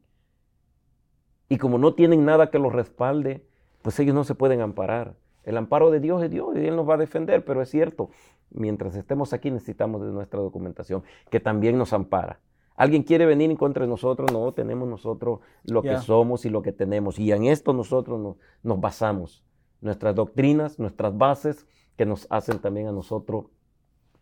Y 1.48 1.58
como 1.58 1.78
no 1.78 1.94
tienen 1.94 2.24
nada 2.24 2.52
que 2.52 2.60
los 2.60 2.72
respalde, 2.72 3.44
pues 3.82 3.98
ellos 3.98 4.14
no 4.14 4.22
se 4.22 4.36
pueden 4.36 4.60
amparar. 4.60 5.16
El 5.44 5.56
amparo 5.56 5.90
de 5.90 6.00
Dios 6.00 6.22
es 6.22 6.30
Dios 6.30 6.56
y 6.56 6.66
Él 6.66 6.76
nos 6.76 6.88
va 6.88 6.94
a 6.94 6.98
defender, 6.98 7.44
pero 7.44 7.62
es 7.62 7.70
cierto, 7.70 8.10
mientras 8.50 8.94
estemos 8.94 9.32
aquí 9.32 9.50
necesitamos 9.50 10.02
de 10.02 10.12
nuestra 10.12 10.40
documentación, 10.40 11.02
que 11.30 11.40
también 11.40 11.78
nos 11.78 11.92
ampara. 11.92 12.40
Alguien 12.76 13.02
quiere 13.02 13.26
venir 13.26 13.50
en 13.50 13.58
contra 13.58 13.84
de 13.84 13.90
nosotros, 13.90 14.32
no, 14.32 14.52
tenemos 14.52 14.88
nosotros 14.88 15.40
lo 15.64 15.82
que 15.82 15.98
somos 15.98 16.46
y 16.46 16.48
lo 16.48 16.62
que 16.62 16.72
tenemos. 16.72 17.18
Y 17.18 17.30
en 17.30 17.44
esto 17.44 17.74
nosotros 17.74 18.36
nos, 18.62 18.80
basamos. 18.80 19.44
Nuestras 19.82 20.14
doctrinas, 20.14 20.78
nuestras 20.78 21.16
bases, 21.16 21.66
que 21.96 22.06
nos 22.06 22.26
hacen 22.30 22.58
también 22.58 22.86
a 22.88 22.92
nosotros 22.92 23.46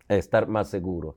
estar 0.09 0.49
más 0.49 0.71
seguros. 0.71 1.15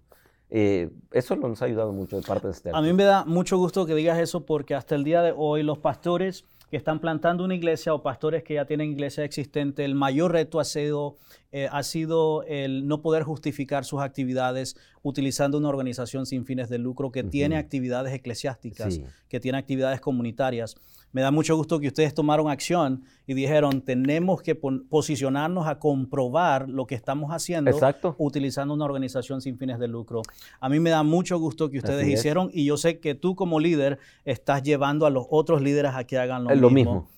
Eh, 0.52 0.92
eso 1.12 1.36
nos 1.36 1.62
ha 1.64 1.66
ayudado 1.66 1.92
mucho 1.94 2.18
de 2.18 2.22
parte 2.22 2.46
de 2.46 2.54
este. 2.54 2.70
A 2.74 2.82
mí 2.82 2.94
me 2.94 3.06
da 3.06 3.26
mucho 3.26 3.58
gusto 3.58 3.88
que 3.88 3.96
digas 3.96 4.20
eso 4.20 4.46
porque 4.46 4.76
hasta 4.76 4.94
el 4.94 5.04
día 5.04 5.24
de 5.24 5.34
hoy 5.36 5.64
los 5.64 5.80
pastores 5.80 6.46
que 6.72 6.78
están 6.78 7.02
plantando 7.02 7.44
una 7.44 7.54
iglesia 7.54 7.94
o 7.94 8.02
pastores 8.02 8.44
que 8.44 8.54
ya 8.54 8.66
tienen 8.66 8.94
iglesia 8.94 9.26
existente, 9.26 9.84
el 9.84 9.94
mayor 9.94 10.32
reto 10.32 10.58
ha 10.58 10.64
sido, 10.64 11.18
eh, 11.52 11.68
ha 11.70 11.84
sido 11.84 12.44
el 12.44 12.88
no 12.88 13.02
poder 13.02 13.24
justificar 13.24 13.84
sus 13.84 14.00
actividades 14.00 14.78
utilizando 15.04 15.58
una 15.58 15.68
organización 15.68 16.26
sin 16.26 16.46
fines 16.46 16.70
de 16.70 16.78
lucro 16.78 17.12
que 17.12 17.24
tiene 17.24 17.58
actividades 17.58 18.14
eclesiásticas, 18.14 19.02
que 19.28 19.42
tiene 19.42 19.58
actividades 19.58 20.00
comunitarias 20.00 20.78
me 21.12 21.22
da 21.22 21.32
mucho 21.32 21.56
gusto 21.56 21.80
que 21.80 21.88
ustedes 21.88 22.14
tomaron 22.14 22.50
acción 22.50 23.04
y 23.28 23.34
dijeron, 23.34 23.82
tenemos 23.82 24.42
que 24.42 24.56
posicionarnos 24.56 25.68
a 25.68 25.80
comprobar 25.80 26.70
lo 26.70 26.86
que 26.86 26.96
estamos 26.96 27.32
haciendo 27.32 27.72
utilizando 28.18 28.74
una 28.74 28.86
organización 28.86 29.42
sin 29.42 29.58
fines 29.58 29.80
de 29.80 29.88
lucro. 29.88 30.22
A 30.60 30.70
mí 30.70 30.80
me 30.80 30.90
da 30.90 31.04
mucho 31.04 31.38
gusto 31.38 31.70
que 31.70 31.80
ustedes 31.80 32.08
hicieron 32.08 32.50
y 32.54 32.66
yo 32.66 32.78
sé 32.78 33.00
que 33.00 33.16
tú 33.16 33.36
como 33.36 33.60
líder 33.60 34.00
estás 34.26 34.64
llevando 34.64 35.06
a 35.06 35.10
los 35.10 35.26
otros 35.30 35.62
líderes 35.62 35.94
a 35.96 36.04
que 36.06 36.18
hagan 36.18 36.44
lo, 36.44 36.50
mismo 36.50 36.62
lo 36.62 36.70
mismo. 36.70 37.10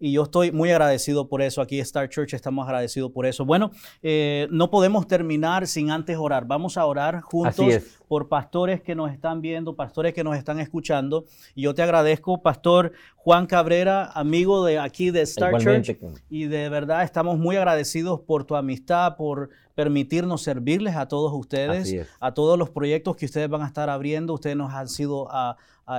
Y 0.00 0.12
yo 0.12 0.24
estoy 0.24 0.50
muy 0.50 0.70
agradecido 0.70 1.28
por 1.28 1.42
eso. 1.42 1.60
Aquí 1.60 1.78
Star 1.80 2.08
Church 2.08 2.34
estamos 2.34 2.66
agradecidos 2.66 3.12
por 3.12 3.26
eso. 3.26 3.44
Bueno, 3.44 3.70
eh, 4.02 4.48
no 4.50 4.70
podemos 4.70 5.06
terminar 5.06 5.66
sin 5.66 5.90
antes 5.90 6.16
orar. 6.18 6.46
Vamos 6.46 6.76
a 6.76 6.86
orar 6.86 7.20
juntos 7.20 7.66
por 8.08 8.28
pastores 8.28 8.82
que 8.82 8.94
nos 8.94 9.10
están 9.12 9.40
viendo, 9.40 9.76
pastores 9.76 10.12
que 10.12 10.24
nos 10.24 10.36
están 10.36 10.58
escuchando. 10.58 11.24
Y 11.54 11.62
yo 11.62 11.74
te 11.74 11.82
agradezco, 11.82 12.42
Pastor 12.42 12.92
Juan 13.16 13.46
Cabrera, 13.46 14.10
amigo 14.12 14.64
de 14.64 14.78
aquí 14.78 15.10
de 15.10 15.22
Star 15.22 15.58
Church. 15.58 15.96
Y 16.28 16.46
de 16.46 16.68
verdad 16.68 17.04
estamos 17.04 17.38
muy 17.38 17.56
agradecidos 17.56 18.20
por 18.20 18.44
tu 18.44 18.56
amistad, 18.56 19.16
por 19.16 19.50
permitirnos 19.74 20.42
servirles 20.42 20.96
a 20.96 21.08
todos 21.08 21.32
ustedes, 21.32 22.06
a 22.20 22.34
todos 22.34 22.58
los 22.58 22.70
proyectos 22.70 23.16
que 23.16 23.26
ustedes 23.26 23.48
van 23.48 23.62
a 23.62 23.66
estar 23.66 23.88
abriendo. 23.88 24.34
Ustedes 24.34 24.56
nos 24.56 24.72
han 24.72 24.88
sido 24.88 25.24
uh, 25.24 25.54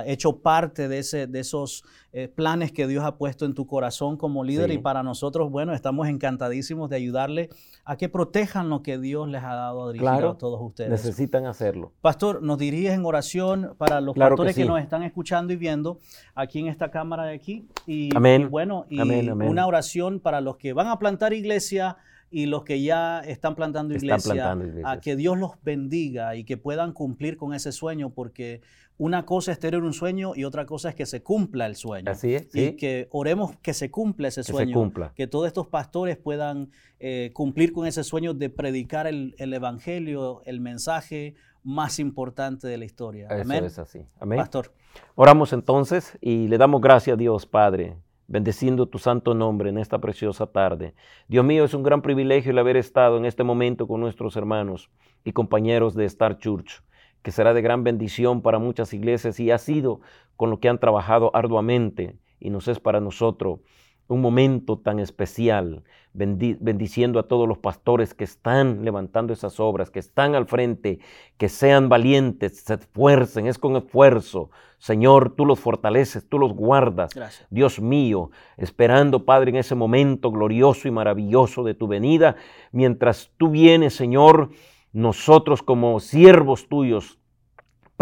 hecho 0.06 0.38
parte 0.38 0.88
de, 0.88 0.98
ese, 0.98 1.26
de 1.26 1.40
esos 1.40 1.84
eh, 2.12 2.28
planes 2.28 2.72
que 2.72 2.86
Dios 2.86 3.04
ha 3.04 3.16
puesto 3.16 3.44
en 3.44 3.54
tu 3.54 3.66
corazón 3.66 4.16
como 4.16 4.44
líder 4.44 4.70
y 4.70 4.78
para 4.78 5.02
nosotros, 5.02 5.50
bueno, 5.50 5.74
estamos 5.74 6.08
encantadísimos 6.08 6.88
de 6.90 6.96
ayudarle 6.96 7.50
a 7.84 7.96
que 7.96 8.08
protejan 8.08 8.68
lo 8.70 8.82
que 8.82 8.98
Dios 8.98 9.28
les 9.28 9.42
ha 9.42 9.54
dado 9.54 9.88
a 9.88 9.92
dirigir 9.92 10.24
a 10.24 10.34
todos 10.38 10.60
ustedes. 10.62 10.90
Necesitan 10.90 11.46
hacerlo. 11.46 11.92
Pastor, 12.00 12.42
nos 12.42 12.58
diriges 12.58 12.92
en 12.92 13.04
oración 13.04 13.74
para 13.78 14.00
los 14.00 14.16
pastores 14.16 14.54
que, 14.54 14.64
nos 14.64 14.80
están 14.80 15.02
escuchando 15.02 15.52
y 15.52 15.56
viendo 15.56 15.98
aquí 16.34 16.60
en 16.60 16.68
esta 16.68 16.90
cámara 16.90 17.24
de 17.24 17.34
aquí. 17.34 17.68
Y, 17.86 18.10
bueno, 18.48 18.86
y 18.88 19.00
una 19.00 19.66
oración 19.66 20.20
para 20.20 20.40
los 20.40 20.56
que 20.56 20.72
van 20.72 20.88
a 20.88 20.98
plantar 20.98 21.32
iglesia 21.32 21.96
y 22.34 22.46
los 22.46 22.64
que 22.64 22.82
ya 22.82 23.20
están 23.20 23.54
plantando 23.54 23.94
iglesia, 23.94 24.56
a 24.84 25.00
que 25.00 25.14
Dios 25.14 25.38
los 25.38 25.52
bendiga 25.62 26.34
y 26.34 26.42
que 26.42 26.56
puedan 26.56 26.92
cumplir 26.92 27.36
con 27.36 27.54
ese 27.54 27.70
sueño, 27.70 28.10
porque 28.10 28.60
una 28.98 29.24
cosa 29.24 29.52
es 29.52 29.60
tener 29.60 29.84
un 29.84 29.92
sueño 29.92 30.32
y 30.34 30.42
otra 30.42 30.66
cosa 30.66 30.88
es 30.88 30.96
que 30.96 31.06
se 31.06 31.22
cumpla 31.22 31.66
el 31.66 31.76
sueño. 31.76 32.10
Así 32.10 32.34
es. 32.34 32.48
Y 32.52 32.72
que 32.72 33.06
oremos 33.12 33.56
que 33.62 33.72
se 33.72 33.88
cumpla 33.88 34.28
ese 34.28 34.42
sueño. 34.42 34.66
Que, 34.66 34.72
se 34.72 34.74
cumpla. 34.74 35.12
que 35.14 35.28
todos 35.28 35.46
estos 35.46 35.68
pastores 35.68 36.16
puedan 36.16 36.72
eh, 36.98 37.30
cumplir 37.34 37.72
con 37.72 37.86
ese 37.86 38.02
sueño 38.02 38.34
de 38.34 38.50
predicar 38.50 39.06
el, 39.06 39.34
evangelio, 39.38 40.42
el 40.44 40.60
mensaje 40.60 41.36
más 41.62 42.00
importante 42.00 42.66
de 42.66 42.78
la 42.78 42.84
historia. 42.84 43.28
Eso 43.28 43.64
es 43.64 43.78
así. 43.78 44.06
Amén. 44.18 44.38
Pastor. 44.38 44.72
Oramos 45.14 45.52
entonces 45.52 46.18
y 46.20 46.48
le 46.48 46.58
damos 46.58 46.80
gracias 46.80 47.14
a 47.14 47.16
Dios, 47.16 47.46
Padre, 47.46 47.96
bendeciendo 48.26 48.86
tu 48.86 48.98
santo 48.98 49.34
nombre 49.34 49.70
en 49.70 49.78
esta 49.78 49.98
preciosa 49.98 50.46
tarde. 50.46 50.94
Dios 51.28 51.44
mío, 51.44 51.64
es 51.64 51.74
un 51.74 51.82
gran 51.82 52.02
privilegio 52.02 52.52
el 52.52 52.58
haber 52.58 52.76
estado 52.76 53.16
en 53.16 53.24
este 53.24 53.44
momento 53.44 53.86
con 53.86 54.00
nuestros 54.00 54.36
hermanos 54.36 54.90
y 55.24 55.32
compañeros 55.32 55.94
de 55.94 56.04
Star 56.04 56.38
Church 56.38 56.82
que 57.24 57.32
será 57.32 57.54
de 57.54 57.62
gran 57.62 57.84
bendición 57.84 58.42
para 58.42 58.58
muchas 58.58 58.92
iglesias 58.92 59.40
y 59.40 59.50
ha 59.50 59.56
sido 59.56 60.02
con 60.36 60.50
lo 60.50 60.60
que 60.60 60.68
han 60.68 60.78
trabajado 60.78 61.30
arduamente 61.34 62.18
y 62.38 62.50
nos 62.50 62.68
es 62.68 62.80
para 62.80 63.00
nosotros 63.00 63.60
un 64.08 64.20
momento 64.20 64.78
tan 64.78 64.98
especial, 64.98 65.82
bendiciendo 66.12 67.18
a 67.18 67.24
todos 67.24 67.48
los 67.48 67.58
pastores 67.58 68.14
que 68.14 68.24
están 68.24 68.84
levantando 68.84 69.32
esas 69.32 69.58
obras, 69.58 69.90
que 69.90 69.98
están 69.98 70.34
al 70.34 70.46
frente, 70.46 71.00
que 71.38 71.48
sean 71.48 71.88
valientes, 71.88 72.60
se 72.60 72.74
esfuercen, 72.74 73.46
es 73.46 73.58
con 73.58 73.76
esfuerzo. 73.76 74.50
Señor, 74.78 75.34
tú 75.34 75.46
los 75.46 75.58
fortaleces, 75.58 76.28
tú 76.28 76.38
los 76.38 76.52
guardas. 76.52 77.12
Dios 77.50 77.80
mío, 77.80 78.30
esperando, 78.56 79.24
Padre, 79.24 79.50
en 79.50 79.56
ese 79.56 79.74
momento 79.74 80.30
glorioso 80.30 80.86
y 80.86 80.90
maravilloso 80.90 81.64
de 81.64 81.74
tu 81.74 81.88
venida, 81.88 82.36
mientras 82.70 83.30
tú 83.38 83.48
vienes, 83.48 83.94
Señor, 83.94 84.50
nosotros 84.92 85.62
como 85.62 85.98
siervos 85.98 86.68
tuyos 86.68 87.18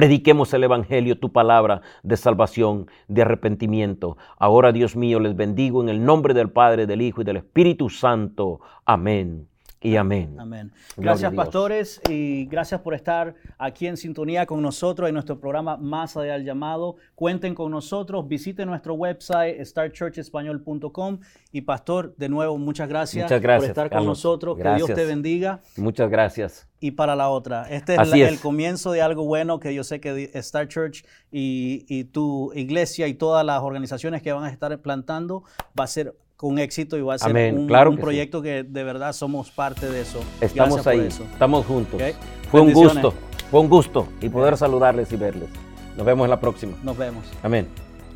prediquemos 0.03 0.53
el 0.53 0.65
Evangelio, 0.65 1.17
tu 1.17 1.31
palabra 1.31 1.81
de 2.03 2.17
salvación, 2.17 2.91
de 3.07 3.23
arrepentimiento. 3.23 4.17
Ahora, 4.37 4.73
Dios 4.73 4.97
mío, 4.97 5.21
les 5.21 5.37
bendigo 5.37 5.81
en 5.81 5.88
el 5.88 6.05
nombre 6.05 6.35
del 6.35 6.51
Padre, 6.51 6.88
del 6.88 7.03
Hijo 7.03 7.21
y 7.21 7.25
del 7.25 7.37
Espíritu 7.37 7.88
Santo. 7.88 8.59
Amén 8.85 9.52
y 9.83 9.97
amén. 9.97 10.37
Amén. 10.38 10.73
Gracias, 10.97 11.33
pastores, 11.35 12.01
y 12.09 12.47
gracias 12.47 12.81
por 12.81 12.95
estar 12.95 13.35
aquí 13.59 13.87
en 13.87 13.97
sintonía 13.97 14.47
con 14.47 14.62
nosotros 14.62 15.09
en 15.09 15.14
nuestro 15.14 15.38
programa 15.40 15.77
Más 15.77 16.16
allá 16.16 16.35
del 16.35 16.45
llamado. 16.45 16.97
Cuenten 17.14 17.55
con 17.55 17.71
nosotros, 17.71 18.27
visiten 18.29 18.68
nuestro 18.68 18.95
website 18.95 19.61
startchurchespañol.com 19.64 21.18
y 21.51 21.62
pastor, 21.62 22.14
de 22.16 22.29
nuevo 22.29 22.59
muchas 22.59 22.88
gracias, 22.88 23.31
por 23.31 23.64
estar 23.64 23.90
con 23.90 24.07
nosotros. 24.07 24.57
Que 24.57 24.75
Dios 24.75 24.95
te 24.95 25.05
bendiga. 25.05 25.61
Muchas 25.77 26.09
gracias. 26.11 26.68
Y 26.79 26.92
para 26.92 27.14
la 27.14 27.29
otra, 27.29 27.68
este 27.71 27.95
es, 27.95 28.12
el 28.12 28.40
comienzo 28.40 28.90
de 28.90 29.03
algo 29.03 29.25
bueno 29.25 29.61
que 29.61 29.73
yo 29.73 29.85
sé 29.85 30.01
que 30.01 30.31
Star 30.35 30.66
Church 30.66 31.05
y, 31.31 31.87
y 31.88 32.05
tu 32.05 32.53
iglesia 32.55 33.07
y 33.07 33.14
todas 33.14 33.47
las 33.47 33.62
organizaciones 33.62 34.21
que 34.21 34.33
van 34.33 34.45
a 34.45 34.51
estar 34.51 34.77
plantando 34.81 35.45
va 35.79 35.85
a 35.85 35.87
ser 35.87 36.16
con 36.42 36.59
éxito 36.59 36.98
y 36.98 37.02
va 37.02 37.14
a 37.14 37.18
ser 37.18 37.55
un, 37.55 37.68
proyecto 37.98 38.42
que 38.42 38.64
de 38.64 38.83
verdad 38.83 39.12
somos 39.12 39.52
parte 39.52 39.88
de 39.88 40.00
eso. 40.00 40.18
Estamos 40.40 40.85
ahí, 40.88 41.07
estamos 41.07 41.64
juntos. 41.64 42.02
Fue 42.50 42.61
un 42.61 42.72
gusto, 42.72 43.14
fue 43.48 43.61
un 43.61 43.68
gusto 43.68 44.09
y 44.20 44.28
poder 44.28 44.57
saludarles 44.57 45.12
y 45.12 45.16
verles. 45.16 45.48
Nos 45.96 46.05
vemos 46.05 46.24
en 46.24 46.31
la 46.31 46.40
próxima. 46.40 46.72
Nos 46.83 46.98
vemos. 46.98 47.24
Amén. 47.44 47.68